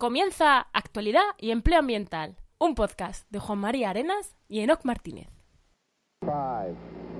[0.00, 5.28] Comienza Actualidad y Empleo Ambiental, un podcast de Juan María Arenas y Enoc Martínez.
[6.24, 6.32] 5,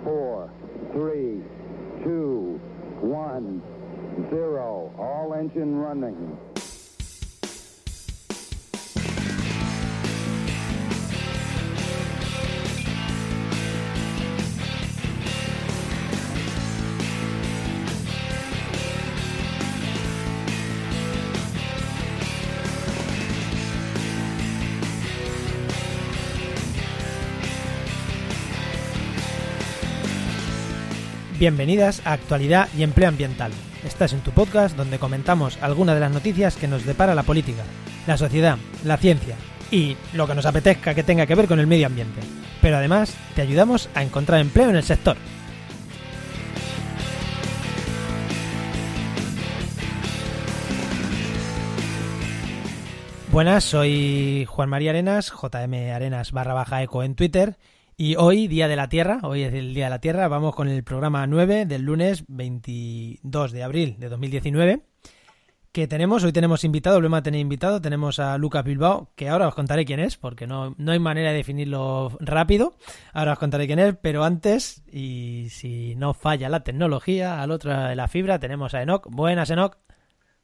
[0.03, 0.51] 4,
[0.95, 1.43] 3,
[2.07, 2.61] 2,
[3.03, 3.63] 1,
[4.31, 4.93] 0.
[4.97, 6.50] All engine running.
[31.41, 33.51] Bienvenidas a Actualidad y Empleo Ambiental.
[33.83, 37.63] Estás en tu podcast donde comentamos algunas de las noticias que nos depara la política,
[38.07, 39.37] la sociedad, la ciencia
[39.71, 42.21] y lo que nos apetezca que tenga que ver con el medio ambiente.
[42.61, 45.17] Pero además te ayudamos a encontrar empleo en el sector.
[53.33, 57.57] Buenas, soy Juan María Arenas, JM Arenas barra baja eco en Twitter
[58.01, 60.69] y hoy, Día de la Tierra, hoy es el Día de la Tierra, vamos con
[60.69, 64.87] el programa 9 del lunes 22 de abril de 2019.
[65.71, 69.49] Que tenemos, hoy tenemos invitado, volvemos a tener invitado, tenemos a Lucas Bilbao, que ahora
[69.49, 72.75] os contaré quién es, porque no, no hay manera de definirlo rápido.
[73.13, 77.79] Ahora os contaré quién es, pero antes, y si no falla la tecnología, al otro
[77.79, 79.09] de la fibra tenemos a Enoch.
[79.11, 79.77] Buenas, Enoch.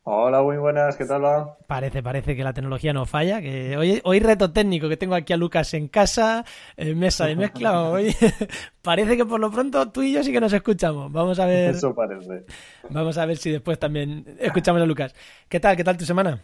[0.08, 1.56] Hola, muy buenas, ¿qué tal va?
[1.66, 3.42] Parece, parece que la tecnología no falla.
[3.42, 6.44] Que hoy, hoy reto técnico, que tengo aquí a Lucas en casa,
[6.76, 7.82] en mesa de mezcla.
[7.90, 8.14] Hoy
[8.82, 11.10] parece que por lo pronto tú y yo sí que nos escuchamos.
[11.10, 11.70] Vamos a ver.
[11.70, 12.44] Eso parece.
[12.88, 15.12] Vamos a ver si después también escuchamos a Lucas.
[15.48, 15.76] ¿Qué tal?
[15.76, 16.40] ¿Qué tal tu semana?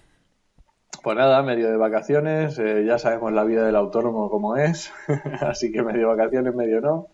[1.00, 4.92] Pues nada, medio de vacaciones, eh, ya sabemos la vida del autónomo como es,
[5.40, 7.10] así que medio vacaciones, medio no.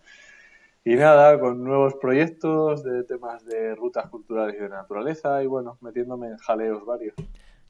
[0.91, 5.77] Y nada, con nuevos proyectos de temas de rutas culturales y de naturaleza y bueno,
[5.83, 7.14] metiéndome en jaleos varios.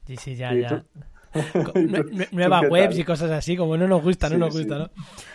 [0.06, 0.84] Sí, sí, ya, ¿Y ya.
[2.30, 3.00] Nuevas webs tal?
[3.00, 4.58] y cosas así, como no nos gusta, no Sí, nos sí.
[4.58, 4.90] gusta, ¿no?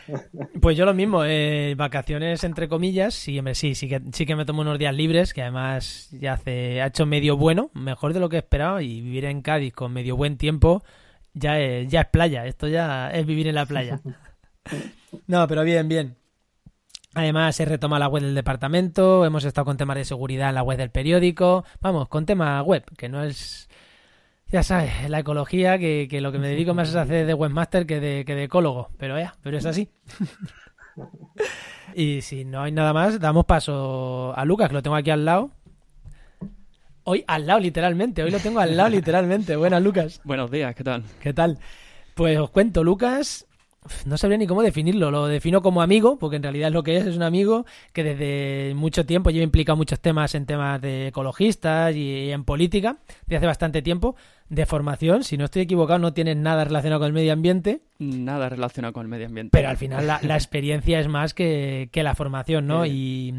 [0.61, 4.45] Pues yo lo mismo, eh, vacaciones entre comillas, sí, sí, sí que, sí que me
[4.45, 8.29] tomo unos días libres, que además ya hace, ha hecho medio bueno, mejor de lo
[8.29, 10.83] que esperaba, y vivir en Cádiz con medio buen tiempo
[11.33, 13.99] ya es, ya es playa, esto ya es vivir en la playa.
[15.27, 16.15] No, pero bien, bien.
[17.15, 20.63] Además, se retoma la web del departamento, hemos estado con temas de seguridad en la
[20.63, 23.69] web del periódico, vamos, con tema web, que no es,
[24.47, 27.33] ya sabes, la ecología, que, que lo que me dedico más es a hacer de
[27.35, 29.89] webmaster que de, que de ecólogo, pero ya, pero es así.
[31.93, 35.25] y si no hay nada más, damos paso a Lucas, que lo tengo aquí al
[35.25, 35.51] lado.
[37.03, 39.55] Hoy al lado, literalmente, hoy lo tengo al lado, literalmente.
[39.55, 40.21] Buenas, Lucas.
[40.23, 41.03] Buenos días, ¿qué tal?
[41.21, 41.59] ¿Qué tal?
[42.15, 43.45] Pues os cuento, Lucas.
[44.05, 45.11] No sabría ni cómo definirlo.
[45.11, 48.03] Lo defino como amigo, porque en realidad es lo que es, es un amigo que
[48.03, 53.37] desde mucho tiempo lleva implicado muchos temas en temas de ecologistas y en política, de
[53.37, 54.15] hace bastante tiempo,
[54.49, 55.23] de formación.
[55.23, 59.03] Si no estoy equivocado, no tienes nada relacionado con el medio ambiente, Nada relacionado con
[59.03, 59.49] el medio ambiente.
[59.51, 62.85] pero al final la, la experiencia es más que, que la formación, ¿no?
[62.85, 63.33] Y,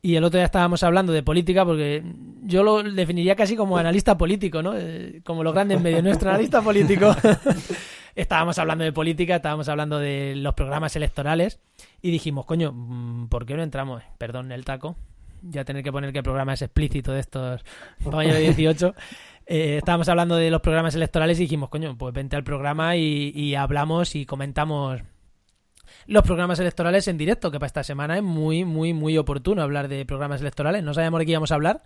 [0.00, 2.04] y el otro día estábamos hablando de política, porque
[2.44, 4.74] yo lo definiría casi como analista político, ¿no?
[4.76, 7.14] Eh, Como los grandes medios, nuestro analista político.
[8.22, 11.60] estábamos hablando de política, estábamos hablando de los programas electorales
[12.02, 14.02] y dijimos, coño, mm, ¿por qué no entramos?
[14.18, 14.96] Perdón, el taco.
[15.42, 17.64] Ya tener que poner que el programa es explícito de estos
[18.00, 18.94] de 18.
[19.50, 23.32] Eh, estábamos hablando de los programas electorales y dijimos, coño, pues vente al programa y,
[23.34, 25.00] y hablamos y comentamos
[26.06, 29.88] los programas electorales en directo, que para esta semana es muy, muy, muy oportuno hablar
[29.88, 30.84] de programas electorales.
[30.84, 31.82] No sabíamos de qué íbamos a hablar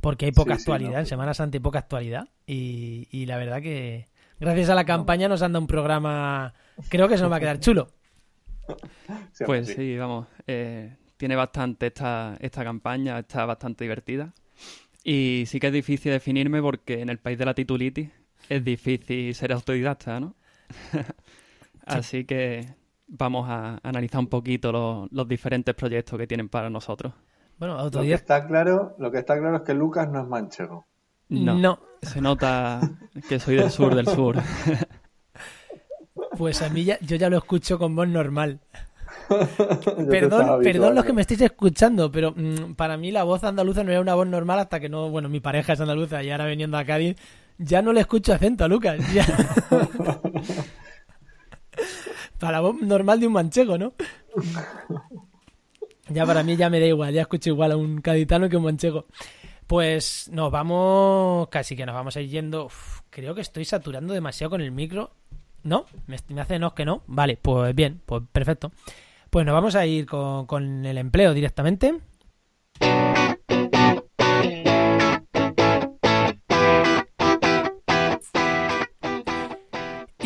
[0.00, 0.98] porque hay poca Sí, sí, actualidad, no.
[1.00, 4.06] en Semana Santa hay poca actualidad y, y la verdad que
[4.40, 6.54] gracias a la campaña nos han dado un programa,
[6.88, 7.88] creo que se nos va a quedar chulo.
[9.44, 9.96] Pues sí.
[9.96, 14.32] vamos, eh, tiene bastante esta, esta campaña, está bastante divertida.
[15.04, 18.10] Y sí que es difícil definirme porque en el país de la titulitis
[18.48, 20.34] es difícil ser autodidacta, ¿no?
[21.86, 22.74] Así que
[23.06, 27.12] vamos a analizar un poquito los, los diferentes proyectos que tienen para nosotros.
[27.58, 28.38] Bueno, Lo que autodidacta.
[28.38, 30.86] está claro, lo que está claro es que Lucas no es manchego.
[31.28, 31.78] No, No.
[32.02, 32.80] se nota
[33.28, 34.36] que soy del sur del sur.
[36.38, 38.60] Pues a mí ya, yo ya lo escucho con voz normal.
[40.08, 43.90] Perdón, perdón los que me estáis escuchando, pero mm, para mí la voz andaluza no
[43.90, 46.76] era una voz normal hasta que no, bueno, mi pareja es andaluza y ahora veniendo
[46.76, 47.16] a Cádiz,
[47.58, 49.00] ya no le escucho acento a Lucas.
[49.12, 49.26] ya.
[52.38, 53.94] para la voz normal de un manchego, ¿no?
[56.08, 58.58] Ya para mí ya me da igual, ya escucho igual a un caditano que a
[58.58, 59.06] un manchego.
[59.66, 62.68] Pues nos vamos, casi que nos vamos a ir yendo.
[63.10, 65.10] Creo que estoy saturando demasiado con el micro.
[65.62, 65.86] ¿No?
[66.06, 67.02] ¿Me, me hace no que no?
[67.08, 68.70] Vale, pues bien, pues perfecto.
[69.30, 72.00] Pues nos vamos a ir con, con el empleo directamente.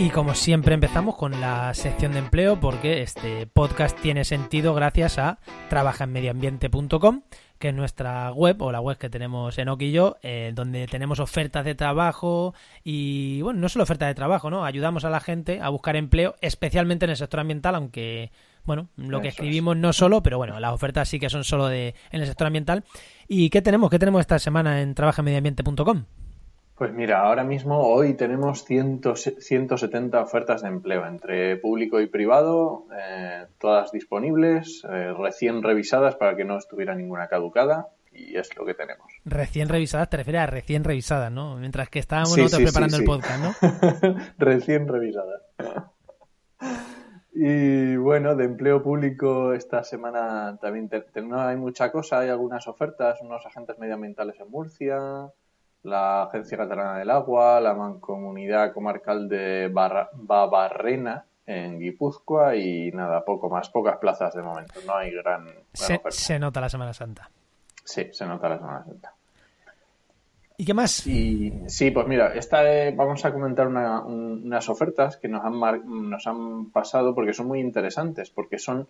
[0.00, 5.18] Y como siempre empezamos con la sección de empleo porque este podcast tiene sentido gracias
[5.18, 7.22] a trabajaenmedioambiente.com
[7.60, 11.20] que es nuestra web o la web que tenemos en y yo, eh, donde tenemos
[11.20, 14.64] ofertas de trabajo y, bueno, no solo ofertas de trabajo, ¿no?
[14.64, 18.32] Ayudamos a la gente a buscar empleo, especialmente en el sector ambiental, aunque,
[18.64, 21.94] bueno, lo que escribimos no solo, pero bueno, las ofertas sí que son solo de,
[22.10, 22.82] en el sector ambiental.
[23.28, 23.90] ¿Y qué tenemos?
[23.90, 26.04] ¿Qué tenemos esta semana en trabajaenmedioambiente.com?
[26.80, 33.44] Pues mira, ahora mismo hoy tenemos 170 ofertas de empleo entre público y privado, eh,
[33.58, 38.72] todas disponibles, eh, recién revisadas para que no estuviera ninguna caducada y es lo que
[38.72, 39.12] tenemos.
[39.26, 41.56] Recién revisadas te refieres a recién revisadas, ¿no?
[41.56, 44.16] Mientras que estábamos nosotros preparando el podcast, ¿no?
[44.38, 45.42] recién revisadas.
[47.34, 50.88] y bueno, de empleo público esta semana también
[51.24, 55.30] no hay mucha cosa, hay algunas ofertas, unos agentes medioambientales en Murcia,
[55.82, 63.48] la Agencia Catalana del Agua, la Mancomunidad Comarcal de Babarrena en Guipúzcoa y nada, poco
[63.48, 65.46] más, pocas plazas de momento, no hay gran...
[65.72, 67.30] se, nota la Semana Santa.
[67.84, 69.14] Sí, se nota la Semana Santa.
[70.56, 70.90] ¿Y qué más?
[70.90, 72.62] sí, pues mira, esta
[72.94, 75.58] vamos a comentar unas ofertas que nos han,
[76.10, 78.86] nos han pasado porque son muy interesantes, porque son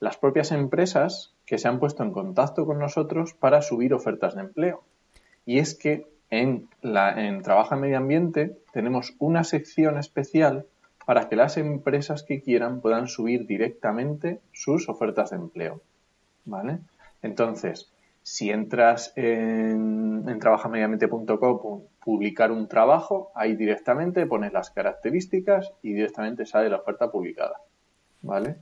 [0.00, 4.40] las propias empresas que se han puesto en contacto con nosotros para subir ofertas de
[4.40, 4.82] empleo.
[5.46, 6.68] Y es que en,
[7.42, 10.66] Trabaja en Medio Ambiente tenemos una sección especial
[11.04, 15.82] para que las empresas que quieran puedan subir directamente sus ofertas de empleo.
[16.46, 16.78] ¿Vale?
[17.20, 17.92] Entonces,
[18.22, 26.46] si entras en, en trabajamediamente.com, publicar un trabajo, ahí directamente pones las características y directamente
[26.46, 27.60] sale la oferta publicada.
[28.22, 28.56] ¿Vale?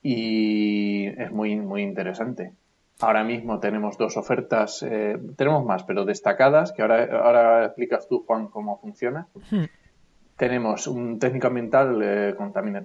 [0.00, 2.52] Y es muy, muy interesante.
[3.00, 8.24] Ahora mismo tenemos dos ofertas, eh, tenemos más, pero destacadas, que ahora, ahora explicas tú,
[8.26, 9.28] Juan, cómo funciona.
[9.50, 9.64] Hmm.
[10.36, 12.34] Tenemos un técnico ambiental eh,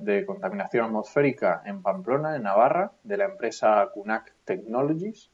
[0.02, 5.32] de contaminación atmosférica en Pamplona, en Navarra, de la empresa CUNAC Technologies,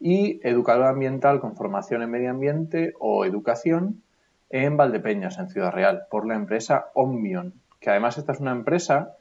[0.00, 4.02] y educador ambiental con formación en medio ambiente o educación
[4.50, 9.16] en Valdepeñas, en Ciudad Real, por la empresa Ombion, que además esta es una empresa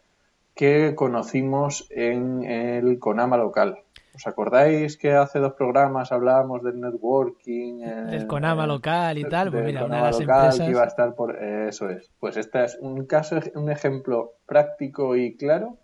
[0.53, 3.79] que conocimos en el CONAMA local,
[4.15, 7.79] ¿Os acordáis que hace dos programas hablábamos del networking?
[7.79, 9.51] del Conama local y tal.
[9.51, 10.59] Pues mira, una de las empresas...
[10.59, 11.35] que iba a estar por...
[11.43, 12.09] eso es.
[12.19, 15.77] Pues este es un caso, un ejemplo práctico y claro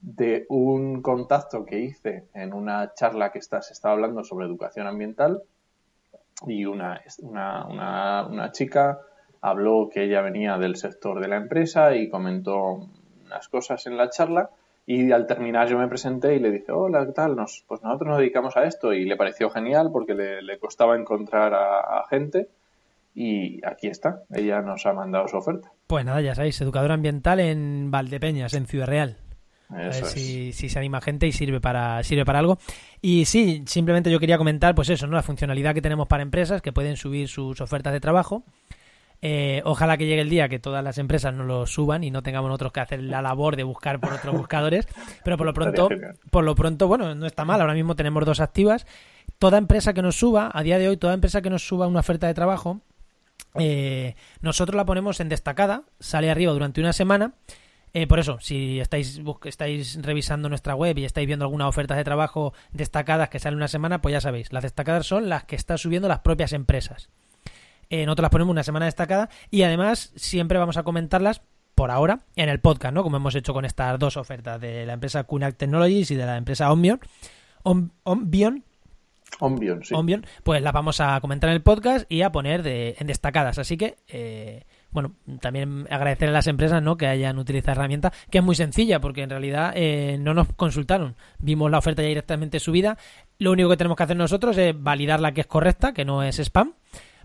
[0.00, 5.42] de un contacto que hice en una charla que se estaba hablando sobre educación ambiental
[6.46, 9.00] y una, una, una, una chica
[9.42, 12.88] habló que ella venía del sector de la empresa y comentó
[13.26, 14.50] unas cosas en la charla
[14.92, 17.36] y al terminar yo me presenté y le dije, hola, ¿qué tal?
[17.36, 21.54] Nos, pues nosotros nos dedicamos a esto y le pareció genial porque le, costaba encontrar
[21.54, 22.48] a, gente
[23.14, 25.70] y aquí está, ella nos ha mandado su oferta.
[25.86, 29.16] Pues nada, ya sabéis, educadora ambiental en Valdepeñas, en Ciudad Real.
[29.68, 32.58] a ver si, si, se anima gente y sirve para, sirve para algo.
[33.00, 35.14] Y sí, simplemente yo quería comentar, pues eso, ¿no?
[35.14, 38.42] La funcionalidad que tenemos para empresas que pueden subir sus ofertas de trabajo
[39.22, 42.22] eh, ojalá que llegue el día que todas las empresas no lo suban y no
[42.22, 44.88] tengamos nosotros que hacer la labor de buscar por otros buscadores.
[45.24, 45.88] Pero por lo pronto,
[46.30, 47.60] por lo pronto, bueno, no está mal.
[47.60, 48.86] Ahora mismo tenemos dos activas.
[49.38, 52.00] Toda empresa que nos suba, a día de hoy, toda empresa que nos suba una
[52.00, 52.80] oferta de trabajo,
[53.54, 57.34] eh, nosotros la ponemos en destacada, sale arriba durante una semana.
[57.92, 62.04] Eh, por eso, si estáis, estáis revisando nuestra web y estáis viendo algunas ofertas de
[62.04, 65.76] trabajo destacadas que salen una semana, pues ya sabéis, las destacadas son las que están
[65.76, 67.10] subiendo las propias empresas.
[67.90, 71.42] Eh, nosotros las ponemos una semana destacada y además siempre vamos a comentarlas
[71.74, 73.02] por ahora en el podcast, ¿no?
[73.02, 76.36] Como hemos hecho con estas dos ofertas de la empresa Kunak Technologies y de la
[76.36, 77.00] empresa Ombion.
[77.62, 78.64] Ombion,
[79.38, 79.94] Ombion, sí.
[79.94, 83.58] Ombion, pues las vamos a comentar en el podcast y a poner de, en destacadas.
[83.58, 86.96] Así que, eh, bueno, también agradecer a las empresas ¿no?
[86.96, 90.52] que hayan utilizado la herramienta, que es muy sencilla, porque en realidad eh, no nos
[90.54, 91.16] consultaron.
[91.38, 92.98] Vimos la oferta ya directamente subida.
[93.38, 96.22] Lo único que tenemos que hacer nosotros es validar la que es correcta, que no
[96.22, 96.74] es spam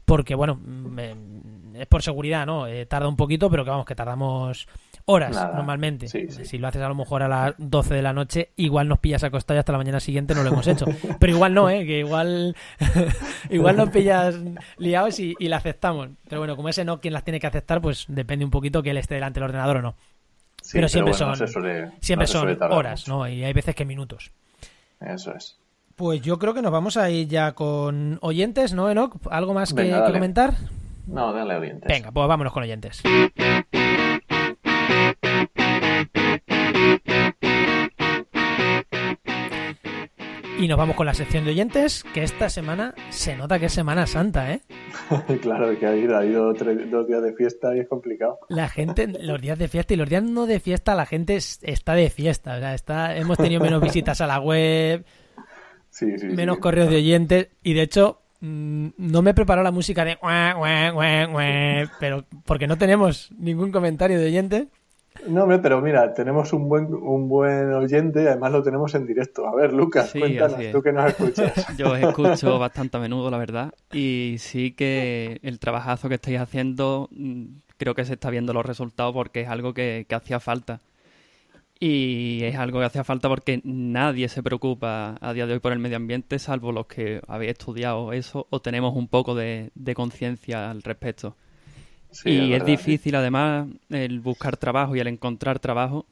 [0.06, 2.68] porque bueno, mm, es por seguridad, ¿no?
[2.68, 4.68] Eh, tarda un poquito, pero que vamos, que tardamos
[5.06, 6.08] horas normalmente.
[6.08, 9.24] Si lo haces a lo mejor a las 12 de la noche, igual nos pillas
[9.24, 10.86] acostado y hasta la mañana siguiente no lo hemos hecho.
[11.20, 11.86] Pero igual no, ¿eh?
[11.86, 12.56] Que igual,
[13.50, 14.36] igual nos pillas
[14.78, 16.10] liados y, la aceptamos.
[16.28, 18.92] Pero bueno, como ese no, quien las tiene que aceptar, pues depende un poquito que
[18.92, 19.96] él esté delante del ordenador o no.
[20.72, 21.36] pero siempre son,
[22.00, 23.28] siempre son horas, ¿no?
[23.28, 24.32] Y hay veces que minutos.
[25.00, 25.58] Eso es.
[25.96, 29.16] Pues yo creo que nos vamos a ir ya con oyentes, ¿no, Enoch?
[29.32, 30.56] ¿Algo más que, comentar?
[31.08, 31.88] No, dale oyentes.
[31.88, 33.02] Venga, pues vámonos con oyentes.
[40.58, 43.74] Y nos vamos con la sección de oyentes, que esta semana se nota que es
[43.74, 44.62] Semana Santa, ¿eh?
[45.42, 48.40] claro, que ha ido, ha ido tres- dos días de fiesta y es complicado.
[48.48, 51.60] La gente, los días de fiesta y los días no de fiesta, la gente es-
[51.62, 52.56] está de fiesta.
[52.56, 55.04] O sea, está, hemos tenido menos visitas a la web,
[55.96, 56.62] Sí, sí, menos sí.
[56.62, 60.18] correos de oyentes y de hecho mm, no me he preparado la música de
[62.02, 64.68] pero porque no tenemos ningún comentario de oyentes.
[65.26, 69.08] No, hombre, pero mira, tenemos un buen, un buen oyente y además lo tenemos en
[69.08, 69.48] directo.
[69.48, 71.66] A ver, Lucas, Sí, cuéntanos, tú que nos escuchas.
[71.78, 76.42] Yo os escucho bastante a menudo, la verdad, y sí que el trabajazo que estáis
[76.42, 77.46] haciendo, mm,
[77.78, 80.82] creo que se está viendo los resultados porque es algo que, que hacía falta.
[81.80, 85.74] Y es algo que hacía falta porque nadie se preocupa a día de hoy por
[85.74, 89.94] el medio ambiente, salvo los que habéis estudiado eso o tenemos un poco de, de
[89.94, 91.36] conciencia al respecto.
[92.12, 92.66] Sí, y es, verdad.
[92.66, 96.06] difícil además el buscar trabajo y el encontrar trabajo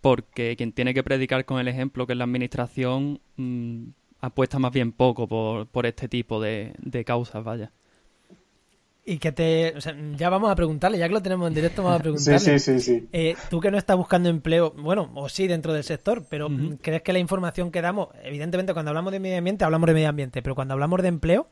[0.00, 3.84] porque quien tiene que predicar con el ejemplo, que es la administración, mm,
[4.20, 7.72] apuesta más bien poco por, por este tipo de, de causas, vaya.
[9.10, 9.74] Y que te.
[9.76, 12.02] O sea, ya vamos a preguntarle, ya que lo tenemos en directo, vamos a Sí,
[12.02, 12.38] preguntarle.
[12.38, 13.08] sí, sí, sí.
[13.12, 16.48] Eh, tú que no estás buscando empleo, bueno, o sí dentro del sector, pero.
[16.80, 20.08] ¿crees que la información que damos, evidentemente cuando hablamos de medio ambiente, hablamos de medio
[20.08, 21.48] ambiente, pero cuando hablamos de empleo,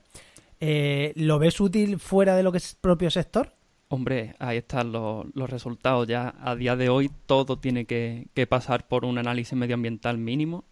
[0.61, 3.53] eh, ¿lo ves útil fuera de lo que es propio sector?
[3.89, 6.07] Hombre, ahí están los, los resultados.
[6.07, 10.65] Ya a día de hoy todo tiene que, que pasar por un análisis medioambiental mínimo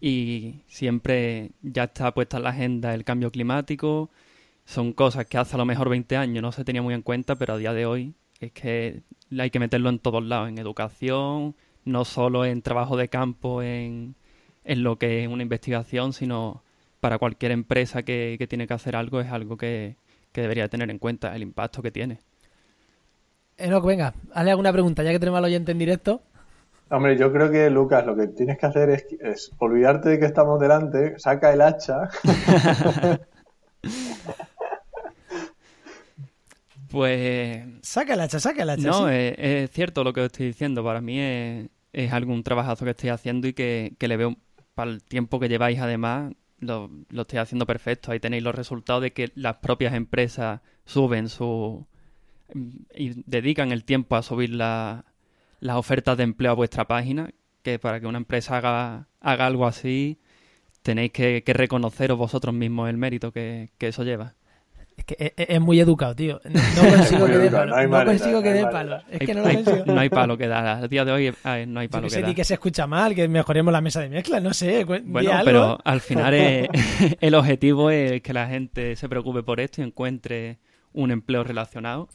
[0.00, 4.10] y siempre ya está puesta en la agenda el cambio climático.
[4.68, 7.36] Son cosas que hace a lo mejor 20 años no se tenía muy en cuenta,
[7.36, 9.00] pero a día de hoy es que
[9.38, 11.54] hay que meterlo en todos lados, en educación,
[11.86, 14.14] no solo en trabajo de campo, en,
[14.64, 16.62] en lo que es una investigación, sino
[17.00, 19.96] para cualquier empresa que, que tiene que hacer algo es algo que,
[20.32, 22.18] que debería tener en cuenta el impacto que tiene.
[23.56, 26.20] Enoch, venga, hazle alguna pregunta, ya que tenemos al oyente en directo.
[26.90, 30.26] Hombre, yo creo que, Lucas, lo que tienes que hacer es, es olvidarte de que
[30.26, 32.10] estamos delante, saca el hacha.
[36.90, 38.86] Pues Saca el hacha, saca el hacha.
[38.88, 39.14] no, sí.
[39.14, 40.82] es, es cierto lo que os estoy diciendo.
[40.84, 44.36] Para mí es, es algún trabajazo que estoy haciendo y que, que le veo
[44.74, 46.32] para el tiempo que lleváis además.
[46.60, 48.10] Lo, lo estoy haciendo perfecto.
[48.10, 51.86] Ahí tenéis los resultados de que las propias empresas suben su
[52.94, 55.04] y dedican el tiempo a subir la-
[55.60, 57.30] las ofertas de empleo a vuestra página.
[57.62, 60.18] Que para que una empresa haga, haga algo así,
[60.82, 64.34] tenéis que, que reconoceros vosotros mismos el mérito que, que eso lleva.
[64.98, 66.40] Es que es, es muy educado, tío.
[66.44, 66.50] No,
[66.82, 67.70] no consigo que dé palos.
[67.70, 69.02] no hay No, manera, consigo que dé palos.
[69.10, 69.84] Es que no lo hay- consigo.
[69.86, 70.66] no hay palo que dar.
[70.66, 72.34] A día de hoy eh, no hay palo que que sé, dar.
[72.34, 74.84] que se escucha mal, que mejoremos la mesa de mezcla, no sé.
[74.84, 75.44] Bueno, algo.
[75.44, 76.68] pero al final es-
[77.20, 80.58] el objetivo es que la gente se preocupe por esto y encuentre
[80.92, 82.08] un empleo relacionado.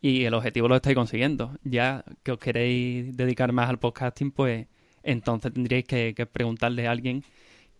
[0.00, 1.56] Y el objetivo lo estáis consiguiendo.
[1.64, 4.66] Ya que os queréis dedicar más al podcasting, pues
[5.02, 7.24] entonces tendríais que, que preguntarle a alguien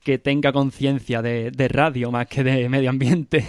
[0.03, 3.45] que tenga conciencia de, de radio más que de medio ambiente.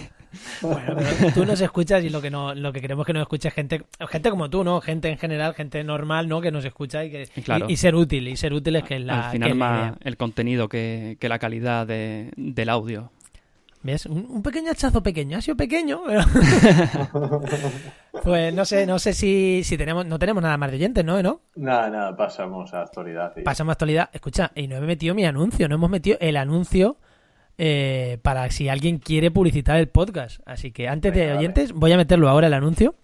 [0.62, 3.50] Bueno, pero tú nos escuchas y lo que no, lo que queremos que nos escuche
[3.52, 4.80] gente, gente como tú, ¿no?
[4.82, 6.42] Gente en general, gente normal, ¿no?
[6.42, 7.66] Que nos escucha y que Y claro.
[7.70, 9.60] y, y ser útil, y ser útil es que es la, al final es la
[9.66, 9.98] más idea.
[10.04, 13.12] el contenido que, que la calidad de- del audio.
[13.82, 14.06] ¿Ves?
[14.08, 16.22] Un, un pequeño hachazo pequeño, ha sido pequeño, pero...
[18.24, 21.22] pues no sé, no sé si, si tenemos, no tenemos nada más de oyentes, ¿no?
[21.24, 21.42] ¿no?
[21.56, 23.34] Nada, nada, pasamos a actualidad.
[23.44, 24.10] Pasamos a actualidad.
[24.12, 26.98] Escucha, y no he metido mi anuncio, no hemos metido el anuncio
[27.62, 30.40] eh, para si alguien quiere publicitar el podcast.
[30.46, 32.96] Así que antes de Venga, oyentes, voy a meterlo ahora el anuncio.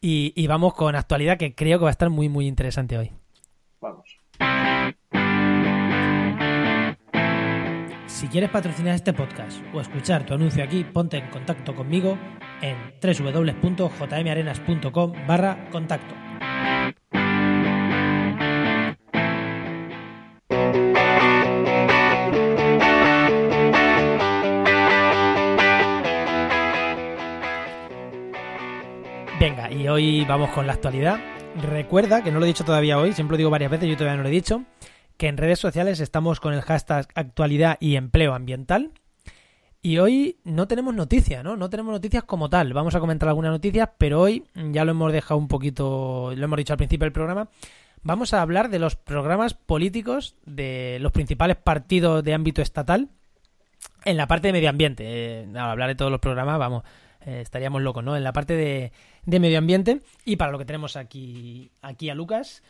[0.00, 3.12] Y, y vamos con actualidad que creo que va a estar muy, muy interesante hoy.
[3.80, 4.18] Vamos.
[8.06, 12.18] Si quieres patrocinar este podcast o escuchar tu anuncio aquí, ponte en contacto conmigo
[12.62, 16.14] en www.jmarenas.com barra contacto.
[29.88, 31.20] Hoy vamos con la actualidad.
[31.62, 34.16] Recuerda, que no lo he dicho todavía hoy, siempre lo digo varias veces, yo todavía
[34.16, 34.64] no lo he dicho,
[35.16, 38.92] que en redes sociales estamos con el hashtag actualidad y empleo ambiental.
[39.82, 41.56] Y hoy no tenemos noticias, ¿no?
[41.56, 42.72] No tenemos noticias como tal.
[42.72, 46.56] Vamos a comentar algunas noticias, pero hoy ya lo hemos dejado un poquito, lo hemos
[46.56, 47.48] dicho al principio del programa.
[48.02, 53.08] Vamos a hablar de los programas políticos de los principales partidos de ámbito estatal
[54.04, 55.04] en la parte de medio ambiente.
[55.06, 56.82] Eh, hablar de todos los programas, vamos,
[57.26, 58.16] eh, estaríamos locos, ¿no?
[58.16, 58.92] En la parte de,
[59.26, 62.62] de medio ambiente y para lo que tenemos aquí, aquí a Lucas,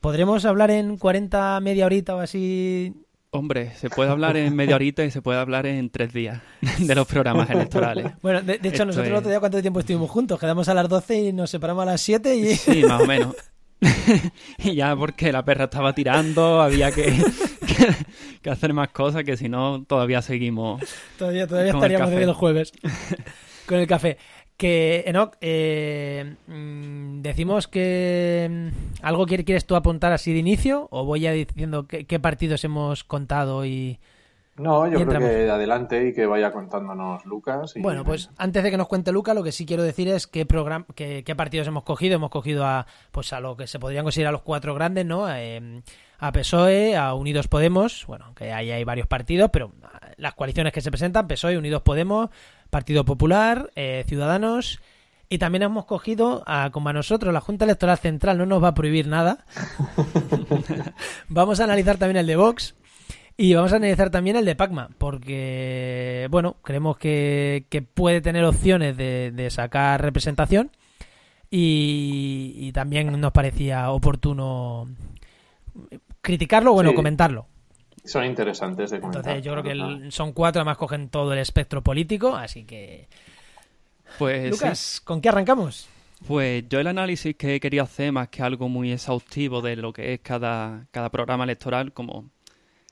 [0.00, 2.94] ¿podremos hablar en 40, media horita o así
[3.36, 6.40] Hombre, se puede hablar en media horita y se puede hablar en tres días
[6.78, 8.12] de los programas electorales.
[8.22, 10.38] Bueno, de, de hecho, Esto nosotros el es- otro día, ¿cuánto tiempo estuvimos juntos?
[10.38, 12.54] Quedamos a las 12 y nos separamos a las 7 y...
[12.54, 13.34] Sí, más o menos.
[14.58, 17.06] y ya porque la perra estaba tirando, había que,
[17.66, 17.88] que,
[18.40, 20.80] que hacer más cosas, que si no, todavía seguimos.
[21.18, 22.72] todavía todavía estaríamos desde el jueves
[23.66, 24.18] con el café.
[24.56, 30.86] Que, Enoch, eh, mm, decimos que mm, algo quiere- quieres tú apuntar así de inicio
[30.90, 33.98] o voy ya diciendo qué, qué partidos hemos contado y...
[34.56, 37.72] No, Y yo creo que adelante y que vaya contándonos Lucas.
[37.74, 40.28] y- Bueno, pues antes de que nos cuente Luca, lo que sí quiero decir es
[40.28, 42.14] qué, program qué, qué partidos hemos cogido.
[42.14, 45.26] Hemos cogido a pues a lo que se podrían considerar los cuatro grandes, ¿no?
[45.28, 45.82] Eh,
[46.24, 50.72] a PSOE, a Unidos Podemos, bueno, que ahí hay varios partidos, pero ah, las coaliciones
[50.72, 52.30] que se presentan, PSOE, Unidos Podemos,
[52.70, 54.80] Partido Popular, eh, Ciudadanos,
[55.28, 58.74] y también hemos cogido, como a nosotros, la Junta Electoral Central no nos va a
[58.74, 59.44] prohibir nada,
[61.28, 62.74] vamos a analizar también el de Vox,
[63.36, 68.44] y vamos a analizar también el de Pacma, porque, bueno, creemos que, que puede tener
[68.44, 70.70] opciones de, de sacar representación
[71.50, 74.88] y, y también nos parecía oportuno
[76.24, 76.96] criticarlo o bueno, Sí.
[76.96, 77.46] comentarlo.
[78.04, 79.20] Son interesantes de comentar.
[79.20, 83.06] Entonces yo creo que el- son cuatro, además cogen todo el espectro político, así que...
[84.18, 84.50] Pues sí.
[84.50, 85.88] Lucas, ¿con qué arrancamos?
[86.26, 90.14] Pues yo el análisis que quería hacer, más que algo muy exhaustivo de lo que
[90.14, 92.30] es cada, cada programa electoral, como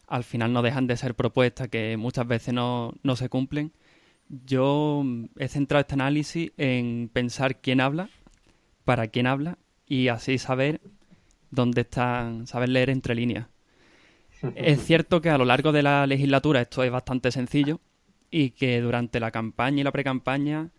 [0.09, 3.73] al final no dejan de ser propuestas que muchas veces no, no se cumplen,
[4.47, 5.05] yo
[5.39, 8.09] he centrado este análisis en pensar quién habla,
[8.85, 10.81] para quién habla, y así saber
[11.53, 13.47] dónde están, saber leer entre líneas.
[14.57, 17.79] Es cierto que a lo largo de la legislatura esto es bastante sencillo
[18.29, 20.71] y que durante la campaña y la precampaña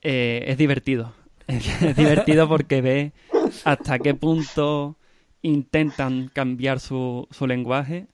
[0.00, 1.12] eh, es divertido.
[1.46, 3.12] Es divertido porque ve
[3.66, 4.96] hasta qué punto
[5.42, 8.06] intentan cambiar su, su lenguaje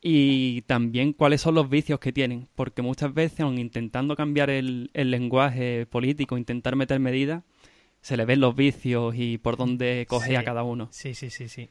[0.00, 2.48] y también cuáles son los vicios que tienen.
[2.56, 7.44] Porque muchas veces, aun intentando cambiar el, el lenguaje político, intentar meter medidas,
[8.00, 10.34] se le ven los vicios y por dónde coge Sí.
[10.36, 10.88] a cada uno.
[10.90, 11.68] Sí, sí, sí, sí.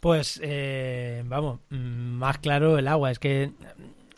[0.00, 3.10] Pues, eh, vamos, más claro el agua.
[3.10, 3.50] Es que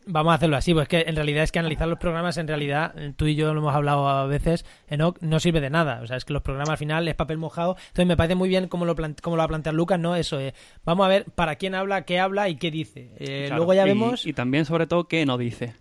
[0.07, 0.73] vamos a hacerlo así.
[0.75, 3.61] Pues que en realidad es que analizar los programas, en realidad, tú y yo lo
[3.61, 6.00] hemos hablado a veces, Enoch, no sirve de nada.
[6.02, 7.76] O sea, es que los programas al final es papel mojado.
[7.88, 10.14] Entonces me parece muy bien cómo lo, cómo lo va a plantear Lucas, ¿no?
[10.14, 10.54] Eso, eh,
[10.85, 13.11] vamos a ver para quién habla, qué habla y qué dice.
[13.18, 15.75] Eh, Claro, luego ya y- vemos Y también, sobre todo, qué no dice.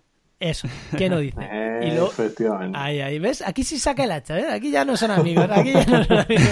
[0.50, 1.38] Eso, qué no dice.
[1.40, 2.76] Eh, y luego, Efectivamente.
[2.78, 3.42] Ahí, ahí, ¿ves?
[3.42, 4.50] Aquí sí saca el hacha, ¿ves?
[4.50, 6.48] Aquí ya no son amigos, aquí ya no son amigos.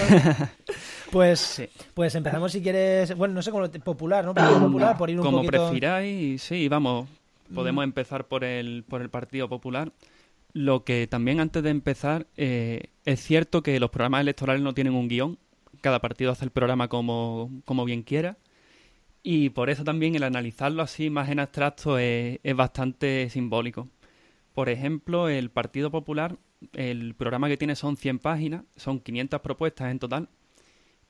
[1.11, 1.61] Pues,
[1.93, 4.33] pues empezamos si quieres, bueno, no sé cómo lo- popular, ¿no?
[4.33, 5.65] Partido popular, por ir un Como poquito...
[5.67, 7.09] prefiráis, sí, vamos,
[7.53, 9.91] podemos empezar por el, por el Partido Popular.
[10.53, 14.93] Lo que también antes de empezar, eh, es cierto que los programas electorales no tienen
[14.95, 15.37] un guion,
[15.81, 18.37] cada partido hace el programa como, como bien quiera,
[19.23, 23.87] y por eso también el analizarlo así más en abstracto es, es bastante simbólico.
[24.53, 26.37] Por ejemplo, el Partido Popular,
[26.73, 30.29] el programa que tiene son 100 páginas, son 500 propuestas en total,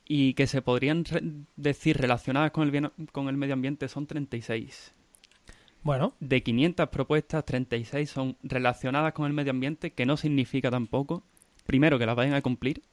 [0.08, 1.22] y que se podrían re-
[1.56, 4.94] decir relacionadas con el, bien- con el medio ambiente son 36.
[5.84, 11.24] Bueno, De 500 propuestas, 36 son relacionadas con el medio ambiente, que no significa tampoco,
[11.66, 12.84] primero, que las vayan a cumplir,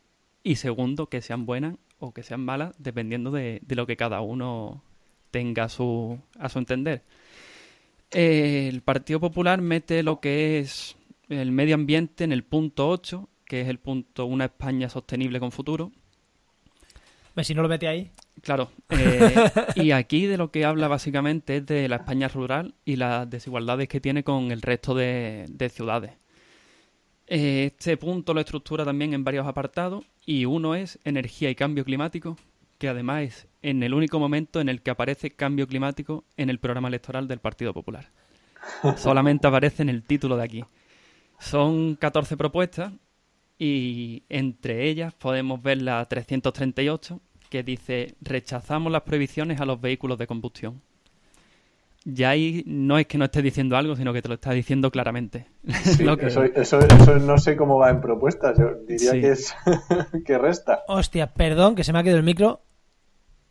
[0.42, 4.20] y segundo, que sean buenas o que sean malas, dependiendo de, de lo que cada
[4.22, 4.82] uno
[5.30, 7.02] tenga a su, a su entender.
[8.10, 10.96] Eh, el Partido Popular mete lo que es
[11.28, 15.52] el medio ambiente en el punto 8, que es el punto Una España sostenible con
[15.52, 15.92] futuro.
[17.42, 18.10] si no lo mete ahí.
[18.42, 19.34] Claro, eh,
[19.76, 23.88] y aquí de lo que habla básicamente es de la España rural y las desigualdades
[23.88, 26.12] que tiene con el resto de, de ciudades.
[27.26, 31.84] Eh, Este punto lo estructura también en varios apartados y uno es energía y cambio
[31.84, 32.36] climático,
[32.78, 36.58] que además es en el único momento en el que aparece cambio climático en el
[36.58, 38.10] programa electoral del Partido Popular.
[38.96, 40.64] Solamente aparece en el título de aquí.
[41.38, 42.92] Son 14 propuestas
[43.58, 50.18] y entre ellas podemos ver la 338 que dice rechazamos las prohibiciones a los vehículos
[50.18, 50.80] de combustión.
[52.04, 54.90] Ya ahí no es que no esté diciendo algo, sino que te lo está diciendo
[54.90, 55.46] claramente.
[55.84, 58.56] Sí, Lo que- eso, eso, eso no sé cómo va en propuestas.
[58.58, 59.20] Yo diría Sí.
[59.20, 59.54] que es
[60.26, 60.82] que resta.
[60.88, 62.62] Hostia, perdón, que se me ha quedado el micro.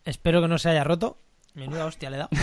[0.07, 1.17] Espero que no se haya roto.
[1.53, 2.29] Menuda hostia le dado.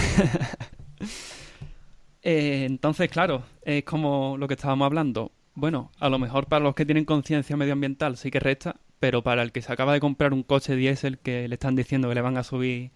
[2.26, 5.30] Eh, entonces, claro, es como lo que estábamos hablando.
[5.54, 9.42] Bueno, a lo mejor para los que tienen conciencia medioambiental sí que resta, pero para
[9.42, 12.22] el que se acaba de comprar un coche diésel que le están diciendo que le
[12.22, 12.92] van a subir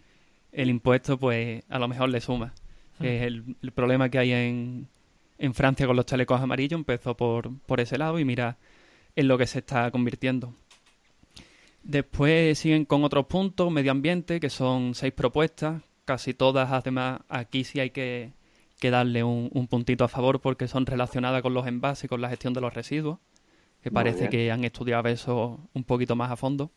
[0.50, 2.54] el impuesto, pues a lo mejor le suma.
[2.98, 4.88] Que es el, el problema que hay en,
[5.36, 8.56] en Francia con los chalecos amarillos empezó por, por ese lado y mira
[9.14, 10.54] en lo que se está convirtiendo.
[11.88, 17.64] Después siguen con otros puntos, medio ambiente, que son seis propuestas, casi todas, además, aquí
[17.64, 18.32] sí hay que,
[18.78, 22.20] que darle un, un puntito a favor porque son relacionadas con los envases y con
[22.20, 23.20] la gestión de los residuos,
[23.82, 26.70] que parece que han estudiado eso un poquito más a fondo.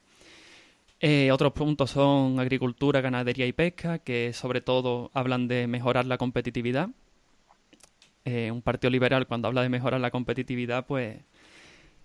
[1.02, 6.18] Eh, otros puntos son agricultura, ganadería y pesca, que sobre todo hablan de mejorar la
[6.18, 6.88] competitividad.
[8.24, 11.18] Eh, un partido liberal cuando habla de mejorar la competitividad, pues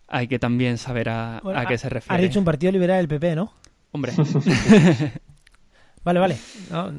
[0.09, 2.23] hay que también saber a, Bueno, a qué ha- se Has refiere.
[2.23, 3.53] dicho un partido liberal del PP, ¿no?
[3.93, 4.13] Hombre,
[6.05, 6.37] Vale, vale.
[6.71, 6.93] No,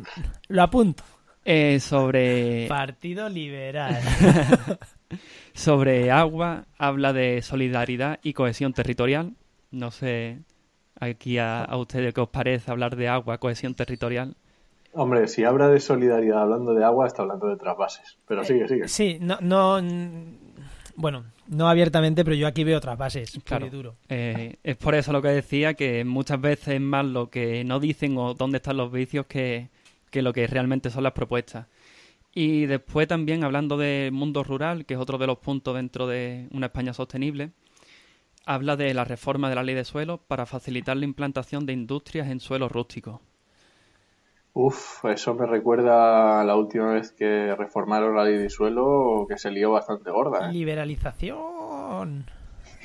[0.49, 1.03] lo apunto.
[1.45, 3.97] eh, sobre, Partido liberal.
[5.53, 9.33] sobre agua habla de solidaridad y cohesión territorial.
[9.71, 10.39] No sé
[10.99, 14.35] aquí a, a ustedes qué os parece hablar de agua, cohesión territorial.
[14.93, 18.17] Hombre, si habla de solidaridad hablando de agua, está hablando de otras bases.
[18.27, 18.87] Pero sigue, sigue.
[18.87, 19.79] Sí, no, no.
[20.97, 23.39] Bueno, no abiertamente, pero yo aquí veo otras bases.
[23.43, 23.69] Claro.
[23.69, 23.95] duro.
[24.09, 27.79] Eh, es por eso lo que decía, que muchas veces es más lo que no
[27.79, 29.69] dicen o dónde están los vicios que,
[30.09, 31.67] que lo que realmente son las propuestas.
[32.33, 36.47] Y después también hablando del mundo rural, que es otro de los puntos dentro de
[36.49, 37.51] una España sostenible,
[38.43, 42.27] habla de la reforma de la ley de suelo para facilitar la implantación de industrias
[42.27, 43.21] en suelos rústicos.
[44.59, 49.37] Uf, eso me recuerda a la última vez que reformaron la ley de suelo, que
[49.37, 50.49] se lió bastante gorda.
[50.49, 50.53] ¿eh?
[50.53, 52.25] Liberalización.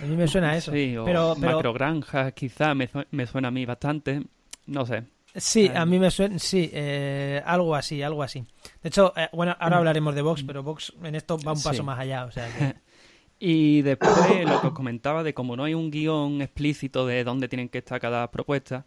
[0.00, 0.72] A mí me suena a eso.
[0.72, 4.22] Sí, o pero, pero macrogranjas, quizá me, su- me suena a mí bastante.
[4.66, 5.04] No sé.
[5.34, 6.38] sí, a mí me suena.
[6.38, 8.40] Sí, eh, algo así, algo así.
[8.82, 11.74] De hecho, eh, bueno, ahora hablaremos de Vox, pero Vox en esto va un paso
[11.74, 11.82] Sí.
[11.82, 12.24] más allá.
[12.26, 12.74] O sea, que-
[13.44, 14.10] Y después
[14.46, 17.78] lo que os comentaba de como no hay un guion explícito de dónde tienen que
[17.78, 18.84] estar cada propuesta,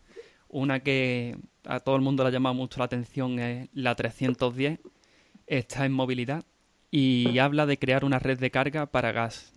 [0.48, 1.36] una que
[1.68, 4.80] a todo el mundo le ha llamado mucho la atención es la 310,
[5.48, 6.44] está en movilidad
[6.92, 9.54] y habla de crear una red de carga para gas,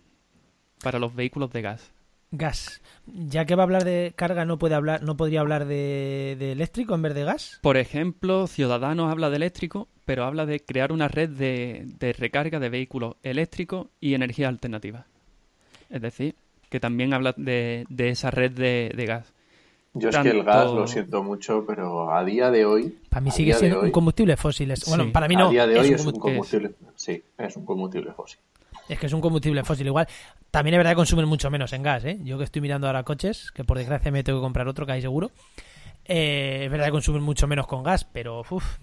[0.83, 1.91] para los vehículos de gas.
[2.31, 2.81] gas.
[3.05, 6.51] Ya que va a hablar de carga, no puede hablar, no podría hablar de, de
[6.51, 7.59] eléctrico en vez de gas.
[7.61, 12.59] Por ejemplo, Ciudadanos habla de eléctrico, pero habla de crear una red de, de recarga
[12.59, 15.05] de vehículos eléctricos y energías alternativas.
[15.89, 16.35] Es decir,
[16.69, 19.33] que también habla de, de esa red de, de gas.
[19.93, 22.97] Yo es que el gas lo siento mucho, pero a día de hoy.
[23.09, 24.69] Para mí a sigue día de siendo un hoy- combustible fósil.
[24.71, 25.09] Es- Bueno, Sí.
[25.11, 25.47] para mí no.
[25.47, 26.71] A día de hoy es un combu- combustible.
[26.95, 28.39] Sí, es un combustible fósil.
[28.87, 30.07] Es que es un combustible fósil igual.
[30.51, 32.19] También es verdad que consumen mucho menos en gas, ¿eh?
[32.23, 34.93] Yo que estoy mirando ahora coches, que por desgracia me tengo que comprar otro, que
[34.93, 35.31] hay seguro.
[36.11, 38.77] eh, es verdad que consumen mucho menos con gas, pero uf,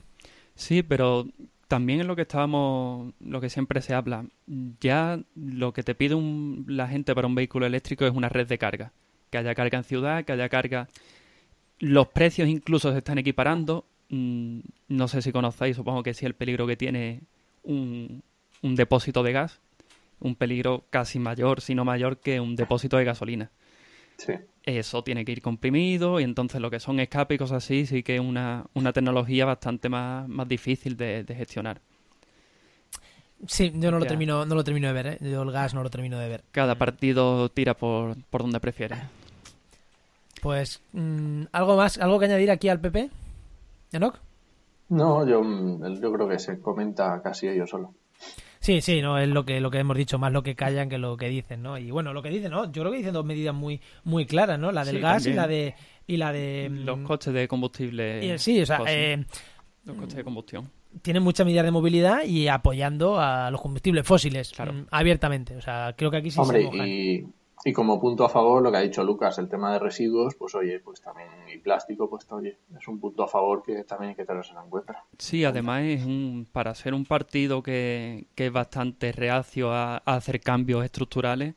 [0.55, 1.27] Sí, pero
[1.69, 4.25] también es lo que estábamos, lo que siempre se habla.
[4.81, 8.47] Ya lo que te pide un- la gente para un vehículo eléctrico es una red
[8.47, 8.92] de carga.
[9.37, 10.88] Que haya carga en ciudad, que haya carga.
[11.79, 13.85] Los precios incluso se están equiparando.
[14.09, 17.20] Mm, No sé si conocéis, supongo que sí, el peligro que tiene
[17.64, 18.22] un,
[18.62, 19.61] un depósito de gas.
[20.20, 23.51] Un peligro casi mayor, si no mayor, que un depósito de gasolina
[24.16, 24.33] Sí.
[24.64, 28.03] eso tiene que ir comprimido y entonces lo que son escape y cosas así sí
[28.03, 31.83] que es una, una tecnología bastante más, más difícil de, de gestionar.
[33.46, 35.18] sí, yo no lo termino, no lo termino de ver, ¿eh?
[35.20, 36.44] Yo el gas no lo termino de ver.
[36.51, 38.96] Cada partido tira por, por donde prefiere.
[40.47, 41.99] Pues, mm, ¿algo más?
[41.99, 43.11] ¿Algo que añadir aquí al PP?
[43.91, 44.15] ¿Enoch?
[44.91, 47.95] No, yo, mm, yo creo que se comenta casi ellos solo.
[48.61, 50.99] Sí, sí, no, es lo que, lo que hemos dicho, más lo que callan que
[50.99, 51.79] lo que dicen, ¿no?
[51.79, 52.71] Y bueno, lo que dicen, ¿no?
[52.71, 54.71] Yo creo que dicen dos medidas muy, muy claras, ¿no?
[54.71, 55.75] La del Sí, gas y la de.
[56.07, 56.69] Y la de.
[56.71, 58.25] mm, Los coches de combustible.
[58.25, 59.25] y- sí, o sea, eh,
[59.85, 60.71] los coches de combustión.
[61.03, 64.75] tienen muchas medidas de movilidad y apoyando a los combustibles fósiles Claro.
[64.75, 65.57] mm, abiertamente.
[65.57, 66.87] O sea, creo que aquí sí Hombre, se mojan.
[66.89, 67.27] y,
[67.67, 70.55] y como punto a favor, lo que ha dicho Lucas, el tema de residuos, pues
[70.55, 74.15] oye, pues también, y plástico, pues oye, es un punto a favor que también hay
[74.15, 75.03] que tenerse en cuenta.
[75.19, 80.15] Sí, además es un, para ser un partido que, que es bastante reacio a, a
[80.15, 81.57] hacer cambios estructurales,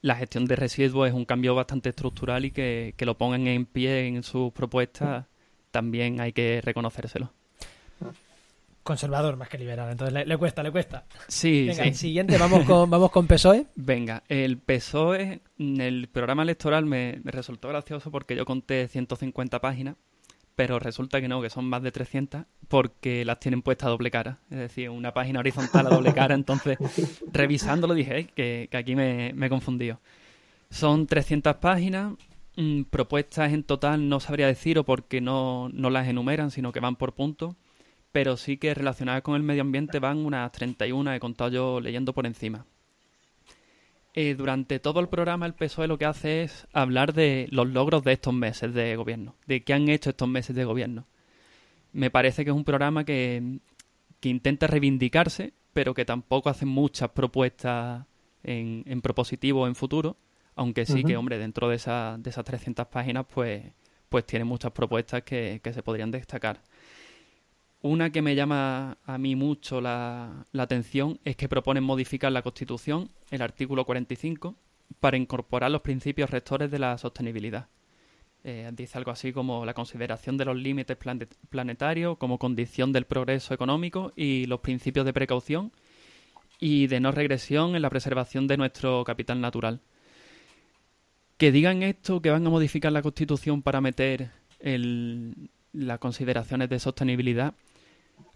[0.00, 3.66] la gestión de residuos es un cambio bastante estructural y que, que lo pongan en
[3.66, 5.26] pie en sus propuestas
[5.72, 7.32] también hay que reconocérselo.
[8.82, 11.04] Conservador más que liberal, entonces le, le cuesta, le cuesta.
[11.28, 11.88] Sí, Venga, sí.
[11.88, 13.66] el siguiente, vamos con, vamos con PSOE.
[13.76, 19.60] Venga, el PSOE, en el programa electoral me, me resultó gracioso porque yo conté 150
[19.60, 19.94] páginas,
[20.56, 24.10] pero resulta que no, que son más de 300 porque las tienen puestas a doble
[24.10, 24.38] cara.
[24.50, 26.76] Es decir, una página horizontal a doble cara, entonces
[27.32, 30.00] revisándolo dije "Eh, que, que aquí me, me he confundido.
[30.70, 32.14] Son 300 páginas,
[32.56, 36.96] mm, propuestas en total no sabría deciros porque no, no las enumeran, sino que van
[36.96, 37.54] por puntos,
[38.12, 42.12] pero sí que relacionadas con el medio ambiente van unas 31, he contado yo leyendo
[42.12, 42.66] por encima.
[44.14, 48.04] Eh, durante todo el programa el PSOE lo que hace es hablar de los logros
[48.04, 51.06] de estos meses de gobierno, de qué han hecho estos meses de gobierno.
[51.92, 53.60] Me parece que es un programa que,
[54.20, 58.04] que intenta reivindicarse, pero que tampoco hace muchas propuestas
[58.42, 60.18] en, en propositivo en futuro,
[60.54, 63.64] aunque sí que, hombre, dentro de, esa, de esas 300 páginas, pues,
[64.10, 66.60] pues tiene muchas propuestas que, que se podrían destacar.
[67.82, 73.10] Una que me llama a mí mucho la, atención es que proponen modificar la Constitución,
[73.32, 74.54] el artículo 45,
[75.00, 77.66] para incorporar los principios rectores de la sostenibilidad.
[78.44, 83.04] Eh, dice algo así como la consideración de los límites planet- planetarios como condición del
[83.04, 85.72] progreso económico y los principios de precaución
[86.60, 89.80] y de no regresión en la preservación de nuestro capital natural.
[91.36, 94.30] que digan esto, que van a modificar la Constitución para meter
[95.72, 97.54] las consideraciones de sostenibilidad,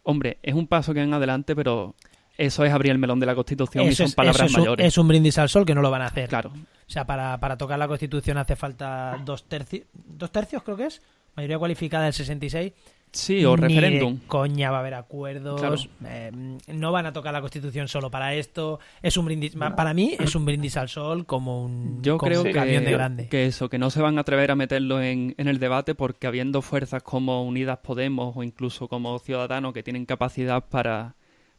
[0.06, 1.94] hombre, es un paso que en adelante, pero
[2.38, 4.84] eso es abrir el melón de la Constitución y son palabras es mayores.
[4.84, 6.28] Un, es un brindis al sol que no lo van a hacer.
[6.28, 6.50] Claro.
[6.50, 10.86] O sea, para, para tocar la Constitución hace falta dos tercios, dos tercios creo que
[10.86, 11.02] es,
[11.34, 12.72] mayoría cualificada del 66.
[13.12, 14.18] Sí, o Ni referéndum.
[14.18, 15.58] de coña va a haber acuerdos.
[15.60, 15.76] Claro.
[16.04, 16.30] eh,
[16.68, 18.78] no van a tocar la Constitución solo para esto.
[19.00, 19.56] Es un brindis.
[19.56, 22.84] Para mí es un brindis al sol como un, Yo como creo un que, camión
[22.84, 23.28] de grande.
[23.28, 26.26] que eso, que no se van a atrever a meterlo en, en el debate porque
[26.26, 31.14] habiendo fuerzas como Unidas Podemos o incluso como Ciudadanos que tienen capacidad para,